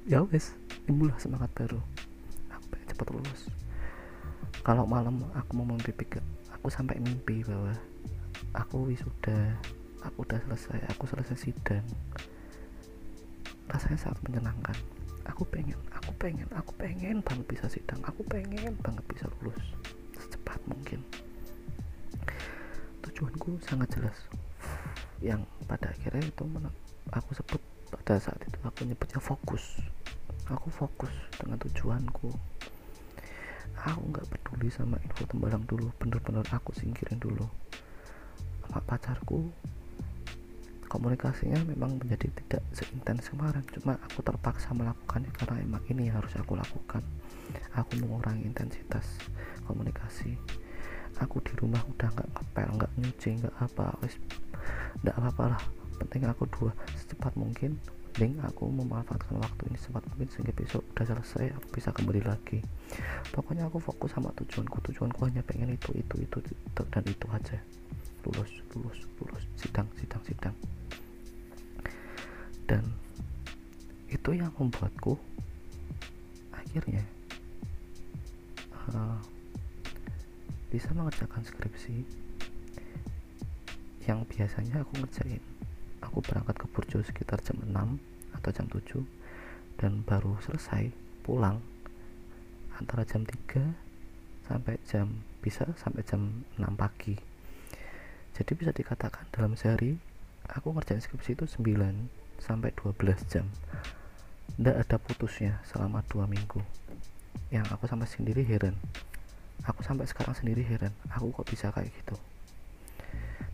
[0.09, 0.56] Ya wes
[0.88, 1.76] timbullah semangat baru.
[2.50, 3.42] Aku pengen cepet lulus.
[4.64, 5.92] Kalau malam aku mau mimpi
[6.50, 7.76] aku sampai mimpi bahwa
[8.56, 9.56] aku wisuda
[10.04, 11.85] aku udah selesai aku selesai sidang.
[13.68, 14.76] Rasanya sangat menyenangkan.
[15.28, 18.00] Aku pengen aku pengen aku pengen banget bisa sidang.
[18.02, 19.61] Aku pengen banget bisa lulus.
[20.16, 21.04] Secepat mungkin.
[23.04, 24.16] Tujuanku sangat jelas.
[25.20, 26.44] Yang pada akhirnya itu
[27.11, 29.83] aku sebut pada saat itu aku nyebutnya fokus.
[30.51, 32.31] Aku fokus dengan tujuanku.
[33.81, 37.46] Aku nggak peduli sama info tembalang dulu bener-bener aku singkirin dulu.
[38.66, 39.51] Sama pacarku
[40.90, 46.35] komunikasinya memang menjadi tidak seintens kemarin cuma aku terpaksa melakukannya karena emang ini yang harus
[46.35, 47.03] aku lakukan.
[47.79, 49.07] Aku mengurangi intensitas
[49.66, 50.35] komunikasi.
[51.23, 54.14] Aku di rumah udah nggak ngepel nggak nyuci nggak apa wis
[55.03, 55.62] nggak apa-apa lah
[56.00, 57.76] penting aku dua secepat mungkin.
[58.20, 62.60] Mending aku memanfaatkan waktu ini secepat mungkin sehingga besok udah selesai aku bisa kembali lagi.
[63.32, 64.76] Pokoknya aku fokus sama tujuanku.
[64.92, 67.56] Tujuanku hanya pengen itu itu itu, itu dan itu aja.
[68.26, 69.44] Lulus lulus lulus.
[69.56, 70.56] Sidang sidang sidang.
[72.68, 72.84] Dan
[74.10, 75.16] itu yang membuatku
[76.52, 77.00] akhirnya
[78.92, 79.16] uh,
[80.68, 82.04] bisa mengerjakan skripsi
[84.04, 85.42] yang biasanya aku ngerjain
[86.11, 87.70] aku berangkat ke Burjo sekitar jam 6
[88.35, 89.07] atau jam 7
[89.79, 90.90] dan baru selesai
[91.23, 91.62] pulang
[92.75, 97.14] antara jam 3 sampai jam bisa sampai jam 6 pagi.
[98.35, 99.94] Jadi bisa dikatakan dalam sehari
[100.51, 103.46] aku ngerjain skripsi itu 9 sampai 12 jam.
[104.59, 106.59] Tidak ada putusnya selama dua minggu.
[107.55, 108.75] Yang aku sampai sendiri heran.
[109.62, 112.18] Aku sampai sekarang sendiri heran aku kok bisa kayak gitu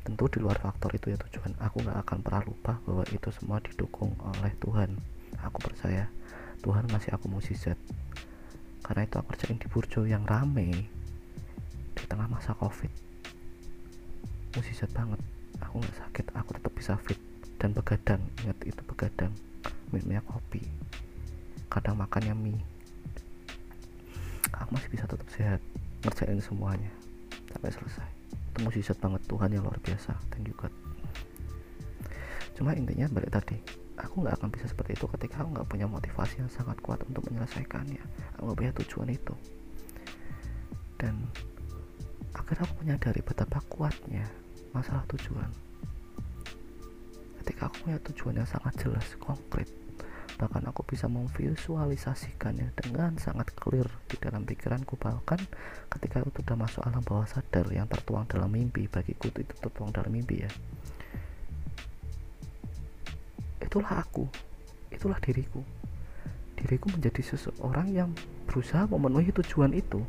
[0.06, 1.58] tentu di luar faktor itu ya tujuan.
[1.58, 4.94] Aku nggak akan pernah lupa bahwa itu semua didukung oleh Tuhan.
[5.42, 6.06] Aku percaya
[6.62, 7.74] Tuhan ngasih aku mukjizat
[8.86, 10.86] karena itu aku kerjain di Burjo yang rame
[11.98, 12.88] di tengah masa covid.
[14.54, 15.18] Mukjizat banget.
[15.58, 17.18] Aku nggak sakit aku tetap bisa fit
[17.58, 18.22] dan begadang.
[18.46, 19.34] Ingat itu begadang
[19.90, 20.62] minumnya kopi
[21.66, 22.62] kadang makannya mie.
[24.54, 25.60] Aku masih bisa tetap sehat
[26.06, 26.88] ngerjain semuanya
[27.50, 28.15] sampai selesai
[28.56, 30.16] itu banget Tuhan yang luar biasa.
[30.40, 30.72] You God.
[32.56, 33.60] Cuma intinya balik tadi
[34.00, 37.24] aku nggak akan bisa seperti itu ketika aku nggak punya motivasi yang sangat kuat untuk
[37.28, 38.00] menyelesaikannya.
[38.40, 39.34] Aku punya tujuan itu.
[40.96, 41.28] Dan
[42.32, 44.24] akhirnya aku menyadari betapa kuatnya
[44.72, 45.48] masalah tujuan.
[47.44, 49.68] Ketika aku punya tujuan yang sangat jelas konkret
[50.36, 55.00] bahkan aku bisa memvisualisasikannya dengan sangat clear di dalam pikiranku.
[55.00, 55.40] Bahkan
[55.96, 60.12] ketika itu sudah masuk alam bawah sadar yang tertuang dalam mimpi bagiku itu tertuang dalam
[60.12, 60.50] mimpi ya.
[63.64, 64.28] Itulah aku.
[64.92, 65.64] Itulah diriku.
[66.56, 68.10] Diriku menjadi seseorang yang
[68.44, 70.04] berusaha memenuhi tujuan itu.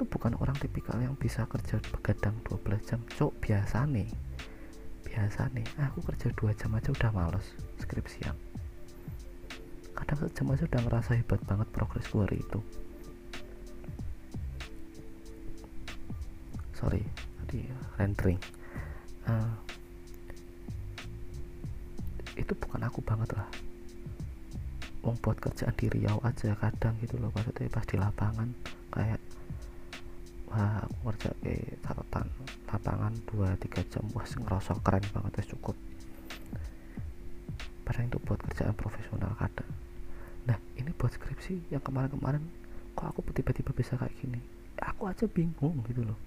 [0.00, 3.04] Tuh bukan orang tipikal yang bisa kerja begadang 12 jam.
[3.04, 4.08] Cok biasa nih
[5.10, 5.66] biasa nih.
[5.90, 7.46] Aku kerja dua jam aja udah males
[7.82, 8.32] skripsian.
[9.98, 12.60] Kadang sejam aja udah ngerasa hebat banget progres hari itu.
[16.78, 17.02] Sorry
[17.42, 17.66] tadi
[17.98, 18.40] rendering.
[19.26, 19.52] Uh,
[22.38, 23.50] itu bukan aku banget lah.
[25.02, 28.48] Membuat kerjaan di Riau aja kadang gitu loh maksudnya pas di lapangan
[30.50, 32.26] wah aku kerja ke catatan
[32.66, 34.04] lapangan 2-3 jam.
[34.10, 35.78] Wah ngerasa keren banget ya cukup.
[37.86, 39.70] Padahal itu buat kerjaan profesional kadang.
[40.46, 42.42] Nah ini buat skripsi yang kemarin-kemarin
[42.98, 44.42] kok aku tiba-tiba bisa kayak gini?
[44.82, 46.18] Aku aja bingung gitu loh.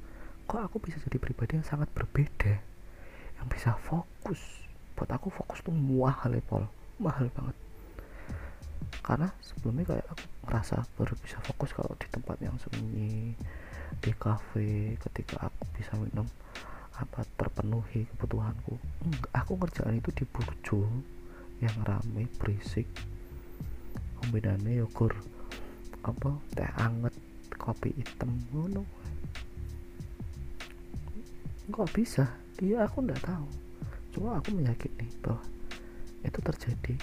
[0.47, 2.59] Kok aku bisa jadi pribadi yang sangat berbeda?
[3.39, 4.39] Yang bisa fokus.
[4.95, 6.67] Buat aku fokus tuh mahal ya Paul
[7.01, 7.55] mahal banget.
[9.03, 13.35] Karena sebelumnya kayak aku ngerasa baru bisa fokus kalau di tempat yang sunyi
[14.01, 16.25] di cafe ketika aku bisa minum
[16.97, 18.77] apa terpenuhi kebutuhanku.
[19.33, 20.85] Aku ngerjain itu di burjo
[21.59, 22.85] yang rame berisik.
[24.21, 25.13] Kombinannya yogur
[26.05, 27.13] apa teh anget
[27.57, 28.85] kopi hitam ngono.
[31.69, 32.25] Kok bisa.
[32.61, 33.47] Iya aku nggak tahu.
[34.13, 35.41] Cuma aku meyakini bahwa
[36.21, 36.95] itu terjadi.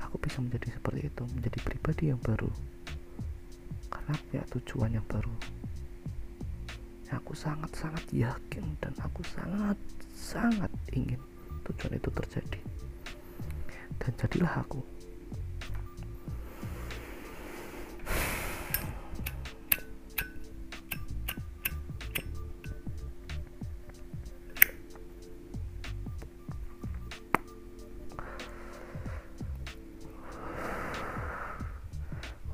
[0.00, 2.48] Aku bisa menjadi seperti itu menjadi pribadi yang baru.
[3.92, 5.55] Karena punya tujuan yang baru
[7.14, 11.22] aku sangat-sangat yakin dan aku sangat-sangat ingin
[11.62, 12.60] tujuan itu terjadi.
[14.02, 14.82] Dan jadilah aku.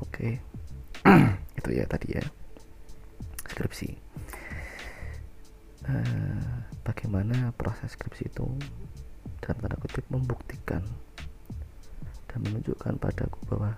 [0.03, 0.39] Oke,
[1.59, 2.25] itu ya tadi ya.
[3.49, 4.12] Skripsi
[5.89, 8.47] uh, bagaimana proses skripsi itu
[9.43, 10.83] dalam tanda kutip membuktikan
[12.31, 13.75] dan menunjukkan padaku bahwa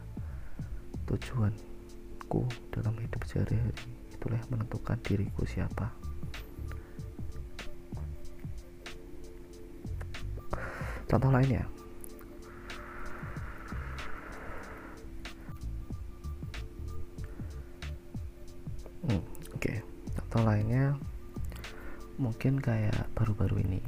[1.09, 2.40] tujuanku
[2.73, 5.93] dalam hidup sehari-hari itulah yang menentukan diriku siapa
[11.09, 11.64] contoh lainnya
[19.05, 19.79] hmm, oke okay.
[20.17, 20.97] contoh lainnya
[22.16, 23.81] mungkin kayak baru-baru ini.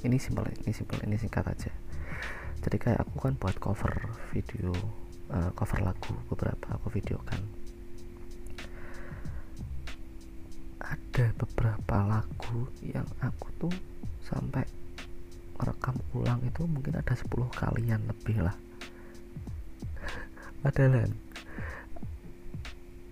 [0.00, 1.72] Ini simpel ini simpel ini singkat aja.
[2.60, 3.92] Jadi kayak aku kan buat cover
[4.32, 4.72] video
[5.32, 7.40] uh, cover lagu beberapa aku videokan.
[10.80, 13.74] Ada beberapa lagu yang aku tuh
[14.24, 14.64] sampai
[15.60, 18.56] merekam ulang itu mungkin ada 10 kalian lebih lah.
[20.64, 21.12] Padahal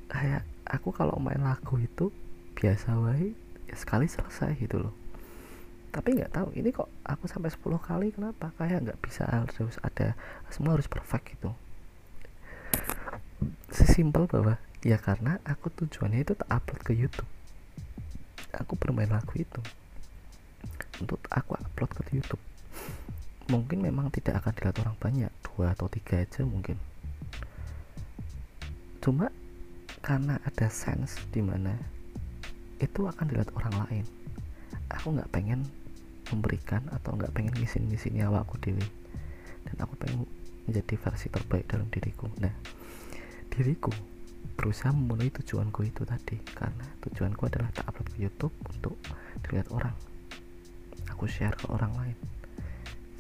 [0.08, 2.08] kayak aku kalau main lagu itu
[2.56, 3.47] biasa ya
[3.78, 4.94] sekali selesai gitu loh.
[5.88, 8.52] Tapi nggak tahu ini kok aku sampai 10 kali kenapa?
[8.60, 10.12] Kayak nggak bisa harus ada
[10.52, 11.50] semua harus perfect gitu.
[13.72, 17.30] Sesimpel bahwa ya karena aku tujuannya itu tak upload ke YouTube.
[18.52, 19.60] Aku bermain lagu itu.
[21.00, 22.42] Untuk aku upload ke YouTube.
[23.48, 26.76] Mungkin memang tidak akan dilihat orang banyak dua atau tiga aja mungkin.
[29.00, 29.32] Cuma
[30.04, 31.97] karena ada sense di mana
[32.78, 34.04] itu akan dilihat orang lain.
[34.94, 35.66] Aku nggak pengen
[36.30, 38.86] memberikan atau nggak pengen ngisin-ngisin nyawa aku dewi.
[39.66, 40.24] Dan aku pengen
[40.64, 42.30] menjadi versi terbaik dalam diriku.
[42.38, 42.54] Nah
[43.52, 43.90] diriku
[44.54, 46.38] berusaha memenuhi tujuanku itu tadi.
[46.54, 48.96] Karena tujuanku adalah tak upload ke YouTube untuk
[49.44, 49.94] dilihat orang.
[51.10, 52.16] Aku share ke orang lain.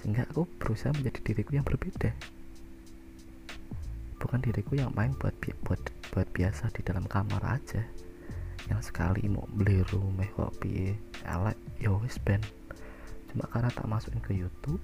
[0.00, 2.14] Sehingga aku berusaha menjadi diriku yang berbeda.
[4.18, 5.34] Bukan diriku yang main buat
[5.66, 7.86] buat buat biasa di dalam kamar aja
[8.68, 10.92] yang sekali mau beli rumah kopi
[11.24, 11.58] elek.
[11.80, 12.40] Yo wis ben.
[13.32, 14.80] Cuma karena tak masukin ke YouTube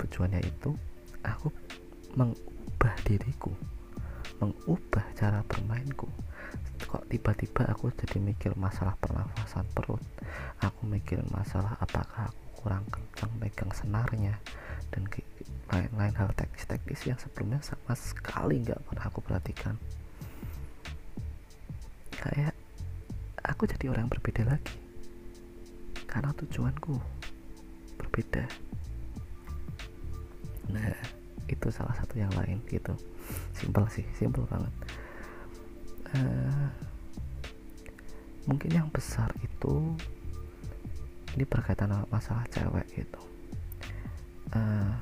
[0.00, 0.74] tujuannya itu
[1.24, 1.48] aku
[2.18, 3.52] mengubah diriku
[4.42, 6.10] mengubah cara bermainku.
[6.90, 10.02] Kok tiba-tiba aku jadi mikir masalah pernafasan perut
[10.60, 14.34] aku mikir masalah apakah aku kurang kencang megang senarnya
[14.88, 15.04] dan
[15.68, 19.76] lain-lain hal teknis-teknis yang sebelumnya sama sekali nggak pernah aku perhatikan.
[22.14, 22.56] Kayak
[23.44, 24.76] aku jadi orang berbeda lagi.
[26.08, 26.96] Karena tujuanku
[28.00, 28.44] berbeda.
[30.72, 30.94] Nah
[31.46, 32.96] itu salah satu yang lain gitu.
[33.52, 34.72] Simpel sih simpel banget.
[36.14, 36.70] Uh,
[38.46, 39.96] mungkin yang besar itu
[41.34, 43.20] ini berkaitan masalah cewek gitu.
[44.54, 44.94] Uh,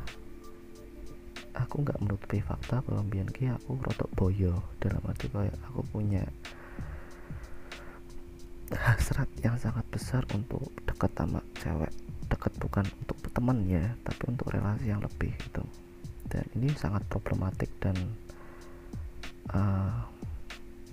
[1.52, 4.56] aku nggak menutupi fakta bahwa biar aku rotok boyo.
[4.80, 6.24] Dalam arti kayak aku punya
[8.76, 11.92] hasrat yang sangat besar untuk deket sama cewek.
[12.28, 15.64] Deket bukan untuk teman ya tapi untuk relasi yang lebih gitu.
[16.28, 17.96] Dan ini sangat problematik dan
[19.52, 20.08] uh,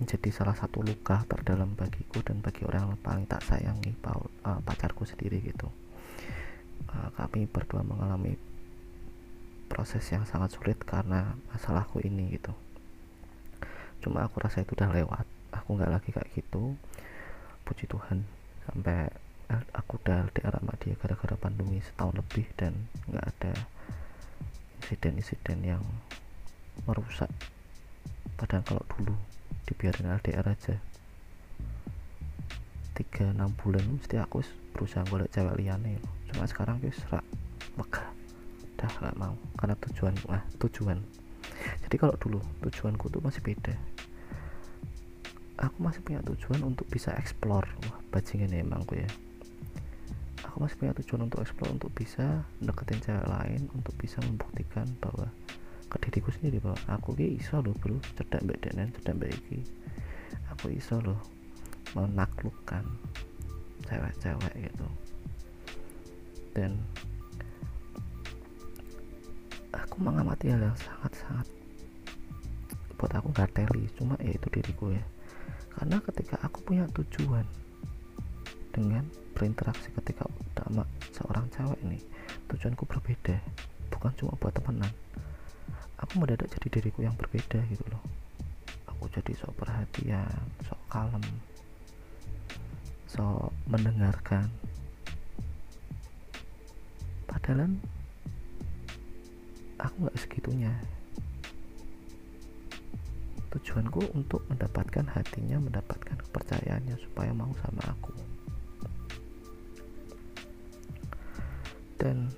[0.00, 5.04] menjadi salah satu luka terdalam bagiku dan bagi orang yang paling tak sayangi uh, pacarku
[5.04, 5.68] sendiri gitu.
[6.88, 8.36] Uh, kami berdua mengalami
[9.70, 12.52] proses yang sangat sulit karena masalahku ini gitu.
[14.00, 15.24] Cuma aku rasa itu udah lewat.
[15.50, 16.74] Aku nggak lagi kayak gitu
[17.64, 18.24] puji Tuhan
[18.66, 19.10] sampai
[19.74, 22.72] aku udah LDR sama dia gara-gara pandemi setahun lebih dan
[23.10, 23.52] nggak ada
[24.82, 25.82] insiden-insiden yang
[26.86, 27.28] merusak.
[28.38, 29.14] Padahal kalau dulu
[29.66, 30.78] dibiarin LDR aja.
[33.00, 34.44] 3-6 bulan mesti aku
[34.76, 35.96] berusaha golek cewek liane
[36.28, 37.24] cuma sekarang guys serak
[37.80, 38.04] lega
[38.76, 41.00] dah gak mau karena tujuan ah tujuan.
[41.84, 43.72] Jadi kalau dulu tujuanku tuh masih beda
[45.60, 47.68] aku masih punya tujuan untuk bisa explore.
[47.86, 49.10] Wah bajingan emang aku ya.
[50.48, 55.28] Aku masih punya tujuan untuk explore untuk bisa deketin cewek lain untuk bisa membuktikan bahwa
[55.90, 58.00] ke diriku sendiri bahwa aku ki iso loh bro.
[58.16, 59.60] Cerdak mbak denen cerdak mbak iki.
[60.56, 61.20] Aku iso loh
[61.92, 62.82] menaklukkan
[63.84, 64.86] cewek-cewek gitu.
[66.56, 66.80] Dan
[69.76, 71.46] aku mengamati hal yang sangat-sangat
[73.00, 75.00] buat aku gak teli cuma ya itu diriku ya
[75.76, 77.46] karena ketika aku punya tujuan
[78.70, 81.98] dengan berinteraksi ketika sama seorang cewek ini
[82.46, 83.34] tujuanku berbeda
[83.90, 84.92] bukan cuma buat temenan.
[86.00, 88.00] Aku mendadak jadi diriku yang berbeda gitu loh.
[88.88, 91.24] Aku jadi sok perhatian sok kalem
[93.10, 94.46] sok mendengarkan.
[97.26, 97.72] Padahal
[99.82, 100.72] aku nggak segitunya
[103.50, 108.14] tujuanku untuk mendapatkan hatinya mendapatkan kepercayaannya supaya mau sama aku.
[111.98, 112.30] Dan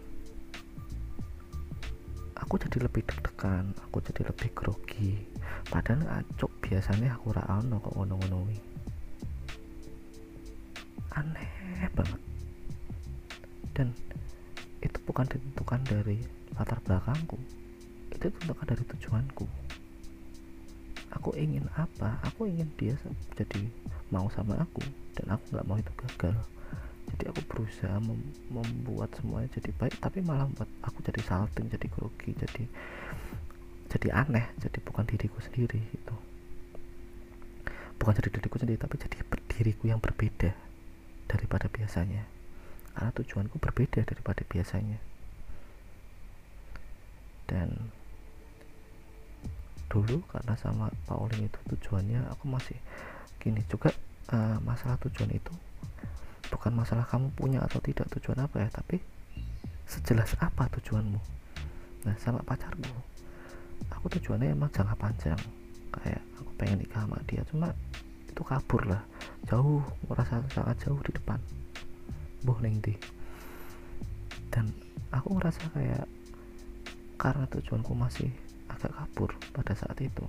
[2.35, 5.21] aku jadi lebih deg-degan aku jadi lebih grogi.
[5.69, 8.49] Padahal acuk biasanya aku rano kok ngono-ngono
[11.13, 11.49] aneh
[11.93, 12.21] banget.
[13.77, 13.89] Dan
[14.81, 16.25] itu bukan ditentukan dari
[16.57, 17.37] latar belakangku.
[18.09, 19.62] Itu ditentukan dari tujuanku
[21.23, 22.18] aku ingin apa?
[22.27, 22.99] Aku ingin dia
[23.39, 23.62] jadi
[24.11, 24.83] mau sama aku
[25.14, 26.35] dan aku nggak mau itu gagal.
[27.14, 31.87] Jadi aku berusaha mem- membuat semuanya jadi baik tapi malah buat aku jadi salting jadi
[31.95, 32.66] grogi jadi
[33.87, 36.14] jadi aneh jadi bukan diriku sendiri gitu.
[38.03, 40.51] Bukan jadi diriku sendiri tapi jadi diriku yang berbeda
[41.31, 42.27] daripada biasanya.
[42.99, 44.99] Karena tujuanku berbeda daripada biasanya.
[47.47, 47.95] Dan
[49.93, 52.80] dulu karena sama Pauline itu tujuannya aku masih
[53.36, 53.93] gini juga
[54.32, 55.53] uh, masalah tujuan itu.
[56.49, 58.97] Bukan masalah kamu punya atau tidak tujuan apa ya tapi
[59.84, 61.20] sejelas apa tujuanmu?
[62.09, 62.88] Nah sama pacarku.
[63.93, 65.40] Aku tujuannya emang jangka panjang.
[65.93, 67.68] Kayak aku pengen nikah sama dia cuma
[68.24, 69.05] itu kabur lah.
[69.45, 71.36] Jauh merasa sangat jauh di depan.
[72.49, 72.80] Boh neng
[74.53, 74.68] dan
[75.09, 76.05] aku ngerasa kayak
[77.16, 78.28] karena tujuanku masih
[78.83, 80.26] agak kabur pada saat itu.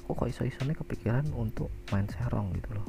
[0.00, 2.88] Aku kok iso-isonya kepikiran untuk main serong gitu loh.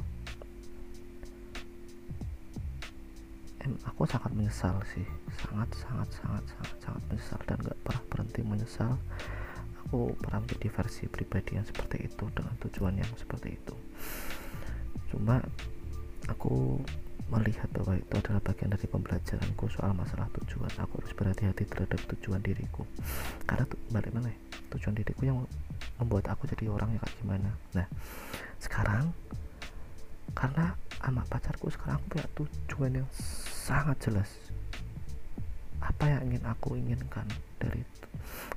[3.60, 5.04] Em aku sangat menyesal sih.
[5.44, 8.96] Sangat sangat sangat sangat sangat menyesal dan gak pernah berhenti menyesal
[9.88, 13.76] aku pernah menjadi versi pribadi yang seperti itu dengan tujuan yang seperti itu.
[15.08, 15.40] Cuma
[16.28, 16.76] aku
[17.28, 22.42] melihat bahwa itu adalah bagian dari pembelajaranku soal masalah tujuan aku harus berhati-hati terhadap tujuan
[22.42, 22.82] diriku.
[23.46, 24.38] Karena tuh balik mana ya,
[24.74, 25.38] tujuan diriku yang
[26.02, 27.50] membuat aku jadi orang yang kayak gimana?
[27.74, 27.86] Nah
[28.58, 29.14] sekarang
[30.34, 33.08] karena sama pacarku sekarang aku punya tujuan yang
[33.66, 34.30] sangat jelas.
[35.78, 37.26] Apa yang ingin aku inginkan
[37.62, 37.86] dari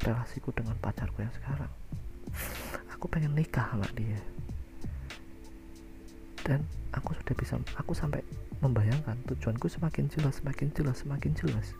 [0.01, 1.69] relasiku dengan pacarku yang sekarang?
[2.97, 4.17] Aku pengen nikah sama dia.
[6.41, 8.25] Dan aku sudah bisa aku sampai
[8.62, 11.74] membayangkan tujuanku semakin jelas semakin jelas semakin jelas.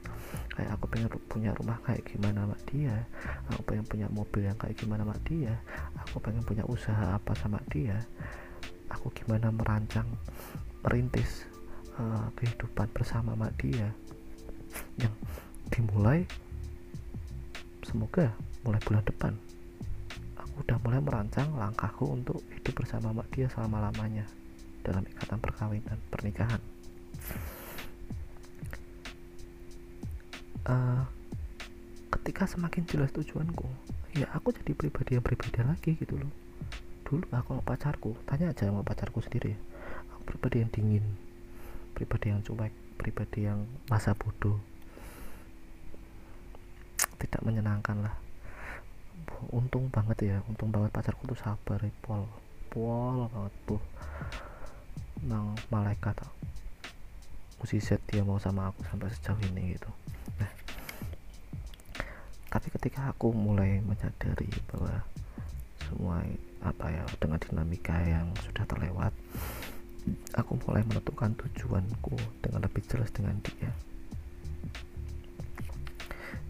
[0.58, 2.96] Kayak aku pengen punya rumah kayak gimana sama dia?
[3.54, 5.54] Aku pengen punya mobil yang kayak gimana sama dia?
[6.10, 8.02] Aku pengen punya usaha apa sama dia?
[8.98, 10.10] Aku gimana merancang
[10.82, 11.46] merintis
[12.02, 13.88] uh, kehidupan bersama sama dia?
[14.98, 15.14] Yang
[15.70, 16.26] dimulai
[17.86, 19.34] semoga mulai bulan depan
[20.38, 24.26] aku udah mulai merancang langkahku untuk hidup bersama sama dia selama lamanya
[24.82, 26.62] dalam ikatan perkawinan pernikahan.
[30.62, 31.02] Uh,
[32.14, 33.66] ketika semakin jelas tujuanku
[34.14, 36.30] ya aku jadi pribadi yang berbeda lagi gitu loh.
[37.08, 39.58] Dulu aku sama pacarku tanya aja sama pacarku sendiri
[40.14, 41.06] aku pribadi yang dingin
[41.98, 44.62] pribadi yang cuek pribadi yang masa bodoh.
[47.18, 48.16] Tidak menyenangkan lah.
[49.50, 52.30] Untung banget ya untung banget pacarku tuh sabar pol
[52.70, 53.76] pol banget bu
[55.22, 56.18] nang malaikat
[57.62, 59.90] set dia mau sama aku sampai sejauh ini gitu.
[60.42, 60.52] Nah
[62.52, 65.06] tapi ketika aku mulai menyadari bahwa
[65.88, 66.20] semua
[66.66, 69.14] apa ya dengan dinamika yang sudah terlewat
[70.36, 73.72] aku mulai menentukan tujuanku dengan lebih jelas dengan dia.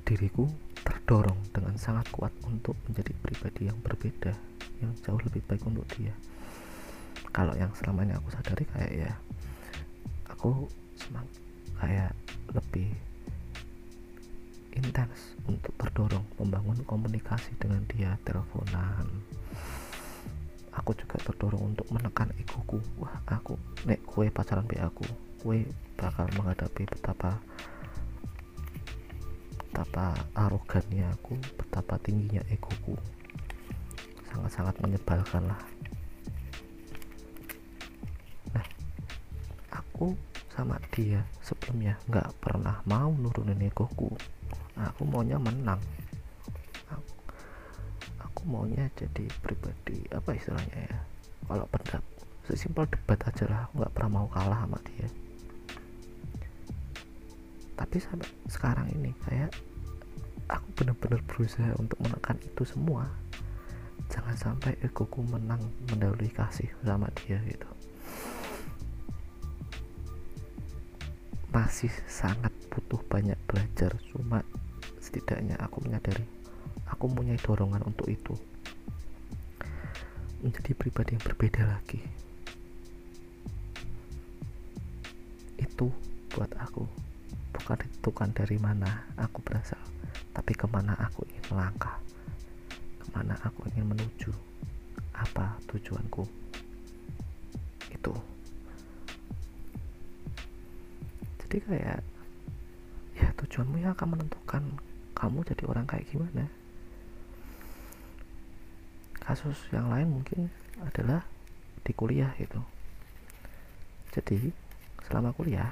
[0.08, 0.48] Diriku
[0.82, 4.34] terdorong dengan sangat kuat untuk menjadi pribadi yang berbeda
[4.82, 6.16] yang jauh lebih baik untuk dia
[7.32, 9.12] kalau yang selama ini aku sadari kayak ya
[10.28, 10.68] aku
[11.00, 11.28] semang
[11.80, 12.12] kayak
[12.52, 12.92] lebih
[14.76, 19.08] intens untuk terdorong membangun komunikasi dengan dia teleponan.
[20.72, 22.80] Aku juga terdorong untuk menekan egoku.
[22.96, 25.04] Wah aku nek kue pacaran be aku
[25.44, 25.68] kue
[26.00, 27.36] bakal menghadapi betapa
[29.72, 32.96] betapa arogannya aku betapa tingginya egoku.
[34.32, 35.60] Sangat-sangat menyebalkan lah
[40.02, 40.18] aku
[40.58, 41.94] sama dia sebelumnya.
[42.10, 44.10] Nggak pernah mau nurunin egoku.
[44.74, 45.78] Aku maunya menang.
[46.90, 47.14] Aku,
[48.18, 50.98] aku maunya jadi pribadi apa istilahnya ya?
[51.46, 52.02] Kalau pendapat
[52.50, 53.62] sesimpel debat aja lah.
[53.70, 55.06] Aku nggak pernah mau kalah sama dia.
[57.78, 59.54] Tapi sampai sekarang ini kayak
[60.50, 63.06] aku benar-benar berusaha untuk menekan itu semua.
[64.10, 65.62] Jangan sampai egoku menang
[65.94, 67.61] mendahului kasih sama dia gitu
[71.72, 73.96] masih sangat butuh banyak belajar.
[74.12, 74.44] Cuma
[75.00, 76.28] setidaknya aku menyadari
[76.84, 78.36] aku punya dorongan untuk itu.
[80.44, 82.04] Menjadi pribadi yang berbeda lagi.
[85.56, 85.88] Itu
[86.36, 86.84] buat aku.
[87.56, 89.80] Bukan ditentukan dari mana aku berasal
[90.36, 91.96] tapi ke mana aku ingin melangkah.
[93.00, 94.36] Ke mana aku ingin menuju.
[95.16, 96.41] Apa tujuanku
[101.72, 102.04] kayak
[103.16, 103.30] ya?
[103.38, 104.64] Tujuanmu yang akan menentukan
[105.18, 106.50] kamu jadi orang kayak gimana.
[109.22, 110.50] Kasus yang lain mungkin
[110.82, 111.22] adalah
[111.86, 112.58] di kuliah gitu.
[114.12, 114.50] Jadi
[115.06, 115.72] selama kuliah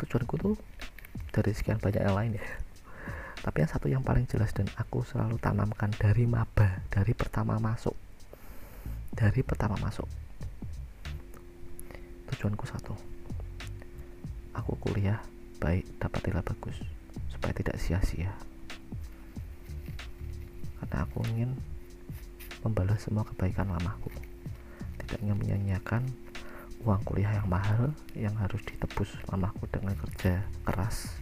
[0.00, 0.56] tujuanku tuh
[1.30, 2.46] dari sekian banyak yang lain ya.
[3.40, 7.96] Tapi yang satu yang paling jelas dan aku selalu tanamkan dari maba dari pertama masuk.
[9.12, 10.08] Dari pertama masuk.
[12.32, 13.19] Tujuanku satu
[14.70, 15.18] aku kuliah
[15.58, 16.78] baik dapat nilai bagus
[17.26, 18.30] supaya tidak sia-sia.
[20.78, 21.58] Karena aku ingin
[22.62, 24.14] membalas semua kebaikan lamaku.
[25.02, 26.06] Tidak ingin menyanyiakan
[26.86, 31.18] uang kuliah yang mahal yang harus ditebus lamaku dengan kerja keras.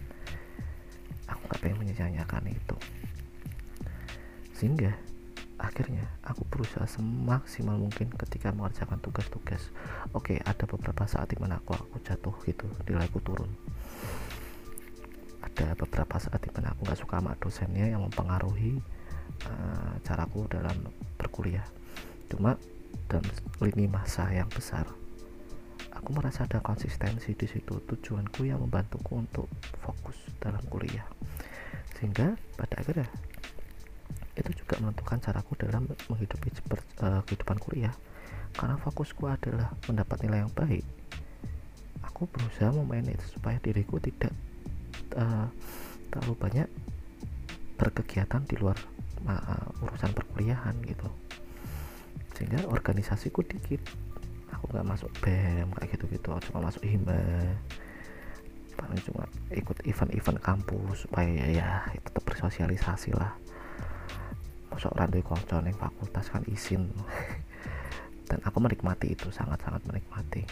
[1.25, 2.77] Aku gak pengen menyanyiakan itu.
[4.53, 4.93] Sehingga
[5.59, 9.69] akhirnya aku berusaha semaksimal mungkin ketika mengerjakan tugas-tugas.
[10.15, 13.51] Oke ada beberapa saat di mana aku aku jatuh gitu nilaiku turun.
[15.43, 18.79] Ada beberapa saat di mana aku nggak suka sama dosennya yang mempengaruhi
[19.45, 20.75] uh, caraku dalam
[21.19, 21.67] berkuliah.
[22.31, 22.55] Cuma
[23.11, 23.27] dalam
[23.59, 24.87] lini masa yang besar
[25.99, 27.83] aku merasa ada konsistensi di situ.
[27.83, 29.51] Tujuanku yang membantuku untuk
[29.83, 31.05] fokus dalam kuliah.
[31.99, 33.11] Sehingga pada akhirnya
[34.41, 36.49] itu juga menentukan caraku dalam menghidupi
[37.03, 37.93] uh, kehidupan kuliah.
[38.55, 40.85] Karena fokusku adalah mendapat nilai yang baik.
[42.07, 44.33] Aku berusaha itu supaya diriku tidak
[45.15, 45.47] uh,
[46.09, 46.67] terlalu banyak
[47.79, 48.75] berkegiatan di luar
[49.27, 51.07] uh, urusan perkuliahan gitu.
[52.35, 53.83] Sehingga organisasiku dikit.
[54.55, 57.15] Aku nggak masuk BEM kayak gitu-gitu cuma masuk hima
[58.79, 63.35] paling cuma ikut event-event kampus supaya ya tetap bersosialisasi lah
[64.79, 66.87] masuk rantai konco nih fakultas kan izin.
[68.31, 70.47] Dan aku menikmati itu sangat-sangat menikmati.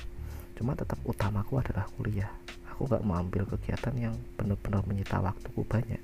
[0.59, 2.28] Cuma tetap utamaku adalah kuliah.
[2.75, 6.03] Aku gak mau ambil kegiatan yang benar-benar menyita waktuku banyak.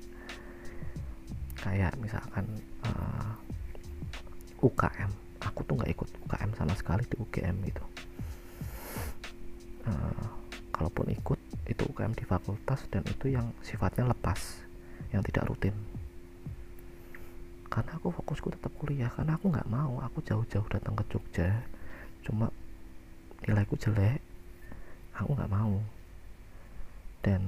[1.60, 2.48] Kayak misalkan
[2.88, 5.12] uh, eh, UKM
[5.44, 7.84] aku tuh nggak ikut UKM sama sekali di UGM gitu.
[9.84, 10.24] Uh,
[10.72, 14.64] kalaupun ikut itu UKM di fakultas dan itu yang sifatnya lepas
[15.12, 15.76] yang tidak rutin
[17.74, 21.50] karena aku fokusku tetap kuliah karena aku nggak mau aku jauh-jauh datang ke Jogja.
[22.22, 22.46] Cuma
[23.42, 24.22] nilaiku jelek
[25.18, 25.82] aku nggak mau.
[27.18, 27.42] Dan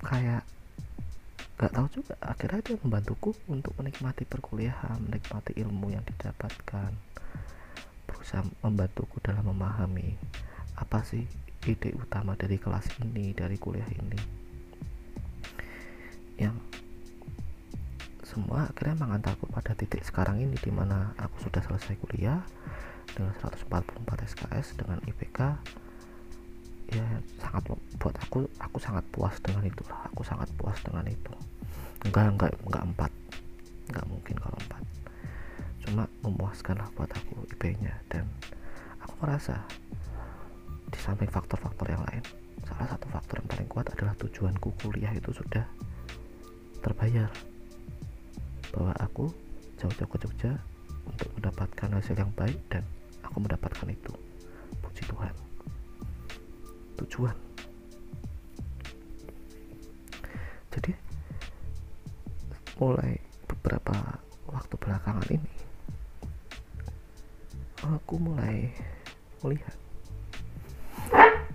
[0.00, 0.48] kayak
[1.60, 6.96] nggak tahu juga akhirnya dia membantuku untuk menikmati perkuliahan menikmati ilmu yang didapatkan.
[8.08, 10.16] Berusaha membantuku dalam memahami
[10.72, 11.28] apa sih
[11.68, 14.41] ide utama dari kelas ini dari kuliah ini
[16.40, 16.56] yang
[18.22, 22.40] semua akhirnya mengantarku pada titik sekarang ini di mana aku sudah selesai kuliah
[23.12, 25.40] dengan 144 SKS dengan IPK
[26.92, 27.06] ya
[27.40, 31.32] sangat buat aku aku sangat puas dengan itu aku sangat puas dengan itu.
[32.08, 33.12] Enggak enggak enggak empat.
[33.92, 34.82] Enggak mungkin kalau empat.
[35.84, 38.24] Cuma memuaskan lah buat aku IP nya dan
[39.04, 39.60] aku merasa
[40.92, 42.24] di samping faktor-faktor yang lain
[42.68, 45.64] salah satu faktor yang paling kuat adalah tujuanku kuliah itu sudah
[46.82, 47.30] terbayar.
[48.74, 49.30] Bahwa aku
[49.78, 50.52] jauh-jauh ke Jogja
[51.06, 52.82] untuk mendapatkan hasil yang baik dan
[53.22, 54.12] aku mendapatkan itu.
[54.82, 55.34] Puji Tuhan.
[57.02, 57.36] Tujuan.
[60.72, 60.92] Jadi
[62.80, 63.14] mulai
[63.46, 63.94] beberapa
[64.50, 65.52] waktu belakangan ini
[67.82, 68.70] aku mulai
[69.42, 69.76] melihat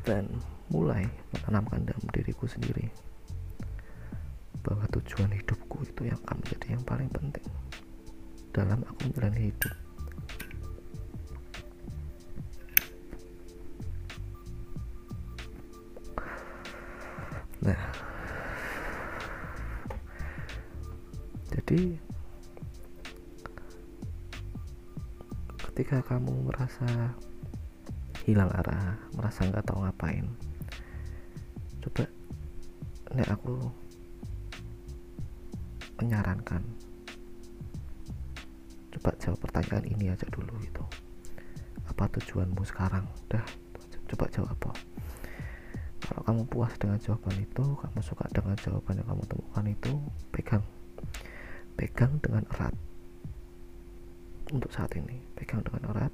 [0.03, 0.27] dan
[0.67, 2.91] mulai menanamkan dalam diriku sendiri
[5.07, 7.47] tujuan hidupku itu yang akan menjadi yang paling penting
[8.51, 9.75] dalam aku menjalani hidup.
[17.63, 17.83] Nah.
[21.55, 21.99] Jadi
[25.71, 27.15] ketika kamu merasa
[28.27, 30.27] hilang arah merasa nggak tahu ngapain
[46.97, 49.93] dengan jawaban itu kamu suka dengan jawaban yang kamu temukan itu
[50.33, 50.65] pegang.
[51.77, 52.73] Pegang dengan erat.
[54.49, 56.09] Untuk saat ini pegang dengan erat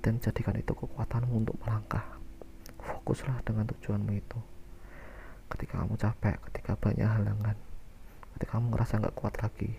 [0.00, 2.00] dan jadikan itu kekuatanmu untuk melangkah.
[2.80, 4.40] Fokuslah dengan tujuanmu itu.
[5.52, 7.56] Ketika kamu capek ketika banyak halangan
[8.40, 9.76] ketika kamu ngerasa nggak kuat lagi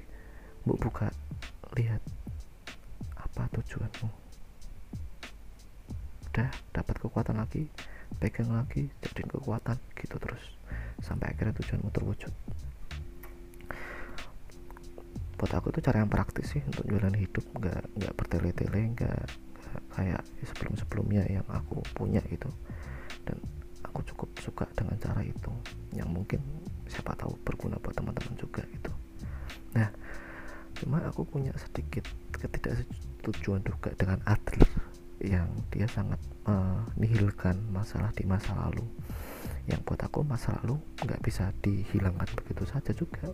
[0.61, 1.09] bu buka
[1.74, 2.05] lihat
[3.18, 4.13] apa tujuanmu.
[6.30, 7.66] Udah dapat kekuatan lagi
[8.18, 10.43] pegang lagi jadiin kekuatan gitu terus.
[11.03, 12.34] Sampai akhirnya tujuanmu terwujud
[15.36, 17.43] buat aku itu cara yang praktis sih untuk jualan hidup.
[17.59, 19.22] Nggak nggak bertele-tele nggak
[19.91, 22.47] kayak sebelum-sebelumnya yang aku punya gitu.
[23.28, 23.38] Dan
[23.84, 25.51] aku cukup suka dengan cara itu.
[25.91, 26.41] Yang mungkin
[26.88, 28.91] siapa tahu berguna buat teman-teman juga gitu.
[29.76, 29.91] Nah
[30.76, 32.03] cuma aku punya sedikit
[32.36, 34.68] ketidaksetujuan juga dengan Adler
[35.26, 38.86] yang dia sangat menihilkan masalah di masa lalu.
[39.65, 43.34] Yang buat aku masa lalu nggak bisa dihilangkan begitu saja juga.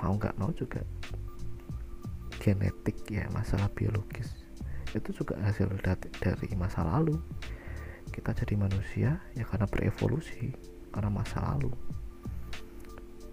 [0.00, 0.84] Mau nggak mau juga.
[2.40, 4.28] Genetik ya masalah biologis.
[4.92, 5.68] Itu juga hasil
[6.20, 7.16] dari masa lalu.
[8.10, 10.52] Kita jadi manusia ya karena berevolusi
[10.92, 11.72] karena masa lalu.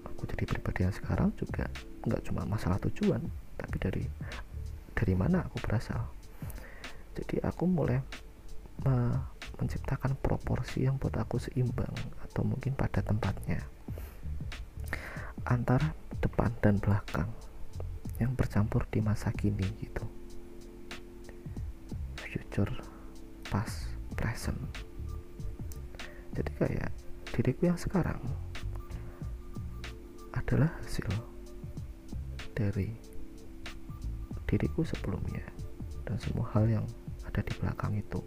[0.08, 1.68] Aku jadi pribadi yang sekarang juga
[2.08, 3.20] nggak cuma masalah tujuan
[3.60, 4.04] tapi dari
[4.96, 6.08] dari mana aku berasal
[7.18, 7.98] jadi aku mulai
[8.86, 9.18] me
[9.58, 11.90] menciptakan proporsi yang buat aku seimbang
[12.22, 13.58] atau mungkin pada tempatnya.
[15.50, 17.26] Antara depan dan belakang
[18.22, 20.06] yang bercampur di masa kini gitu.
[22.22, 22.70] Future
[23.50, 24.62] past present.
[26.38, 26.94] Jadi kayak
[27.34, 28.22] diriku yang sekarang
[30.38, 31.10] adalah hasil
[32.54, 32.94] dari
[34.46, 35.44] diriku sebelumnya
[36.06, 36.86] dan semua hal yang
[37.38, 38.18] ada di belakang itu.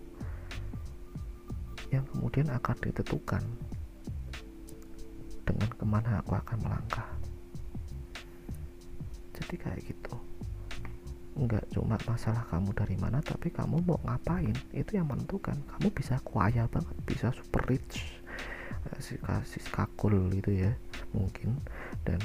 [1.91, 3.43] Yang kemudian akan ditentukan
[5.43, 7.11] dengan ke mana aku akan melangkah.
[9.35, 10.15] Jadi kayak gitu.
[11.35, 14.55] Nggak cuma masalah kamu dari mana tapi kamu mau ngapain?
[14.71, 15.59] Itu yang menentukan.
[15.59, 18.23] Kamu bisa kaya banget bisa super rich
[19.03, 20.71] si kasih kakul gitu ya
[21.11, 21.59] mungkin.
[22.07, 22.23] Dan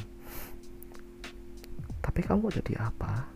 [2.05, 3.34] tapi kamu jadi apa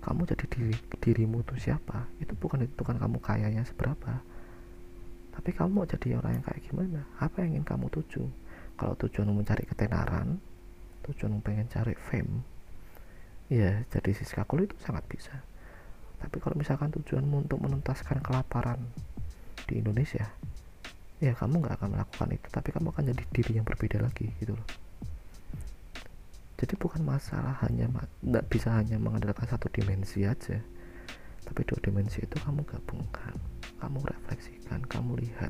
[0.00, 2.08] kamu jadi diri dirimu tuh siapa?
[2.20, 4.20] Itu bukan ditentukan kamu kayanya seberapa.
[5.30, 7.00] Tapi kamu mau jadi orang yang kayak gimana?
[7.20, 8.24] Apa yang ingin kamu tuju?
[8.80, 10.40] Kalau tujuanmu mencari ketenaran
[11.10, 12.44] tujuanmu pengen cari fame
[13.50, 15.34] ya jadi si kakul itu sangat bisa.
[16.20, 18.78] Tapi kalau misalkan tujuanmu untuk menuntaskan kelaparan
[19.66, 20.28] di Indonesia
[21.18, 22.48] ya kamu nggak akan melakukan itu.
[22.52, 24.89] Tapi kamu akan jadi diri yang berbeda lagi gitu loh
[26.60, 27.88] jadi bukan masalah hanya
[28.20, 30.60] nggak bisa hanya mengandalkan satu dimensi aja.
[31.40, 33.32] Tapi dua dimensi itu kamu gabungkan
[33.80, 35.48] kamu refleksikan kamu lihat.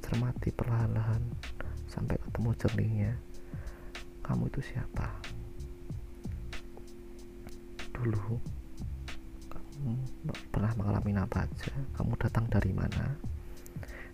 [0.00, 1.20] Cermati perlahan-lahan
[1.92, 3.12] sampai ketemu jernihnya.
[4.24, 5.12] Kamu itu siapa?
[7.92, 8.40] Dulu
[9.52, 9.92] kamu
[10.48, 11.76] pernah mengalami apa aja.
[12.00, 13.12] Kamu datang dari mana?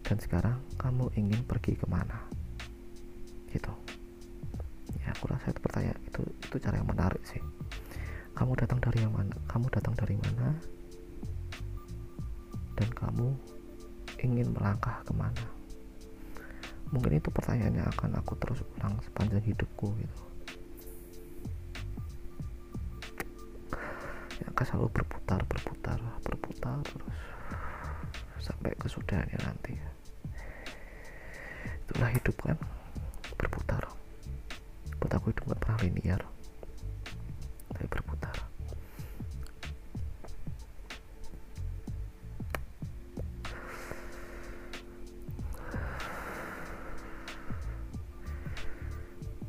[0.03, 2.19] Dan sekarang kamu ingin pergi ke mana?
[3.55, 3.84] Gitu
[5.15, 7.41] aku rasa itu pertanyaan itu itu cara yang menarik sih.
[8.35, 9.35] Kamu datang dari yang mana?
[9.47, 10.59] Kamu datang dari mana?
[12.75, 13.31] Dan kamu
[14.27, 15.47] ingin melangkah ke mana?
[16.91, 20.23] Mungkin itu pertanyaan yang akan aku terus ulang sepanjang hidupku gitu.
[24.43, 27.17] Yang akan selalu berputar berputar berputar terus
[28.43, 29.79] sampai kesudahannya nanti.
[31.87, 32.59] Itulah hidup kan
[33.39, 33.94] berputar
[35.15, 36.23] aku hidup gak pernah linear.
[37.71, 38.37] Tapi berputar.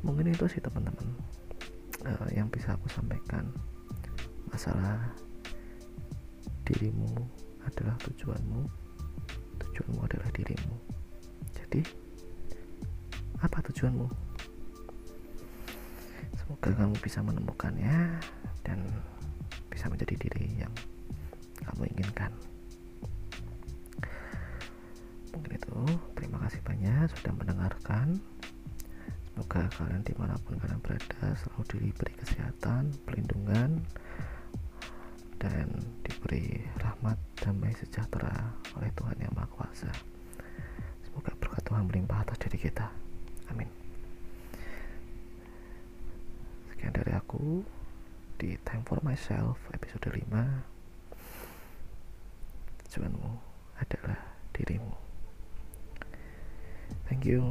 [0.06, 1.06] Mungkin itu sih teman-teman
[2.06, 3.50] uh, yang bisa aku sampaikan.
[4.54, 5.02] Masalah
[6.62, 7.10] dirimu
[7.66, 8.85] adalah tujuanmu
[49.26, 50.22] Myself episode 5
[52.86, 53.30] tujuanmu
[53.74, 54.22] adalah
[54.54, 54.94] dirimu.
[57.10, 57.50] Thank you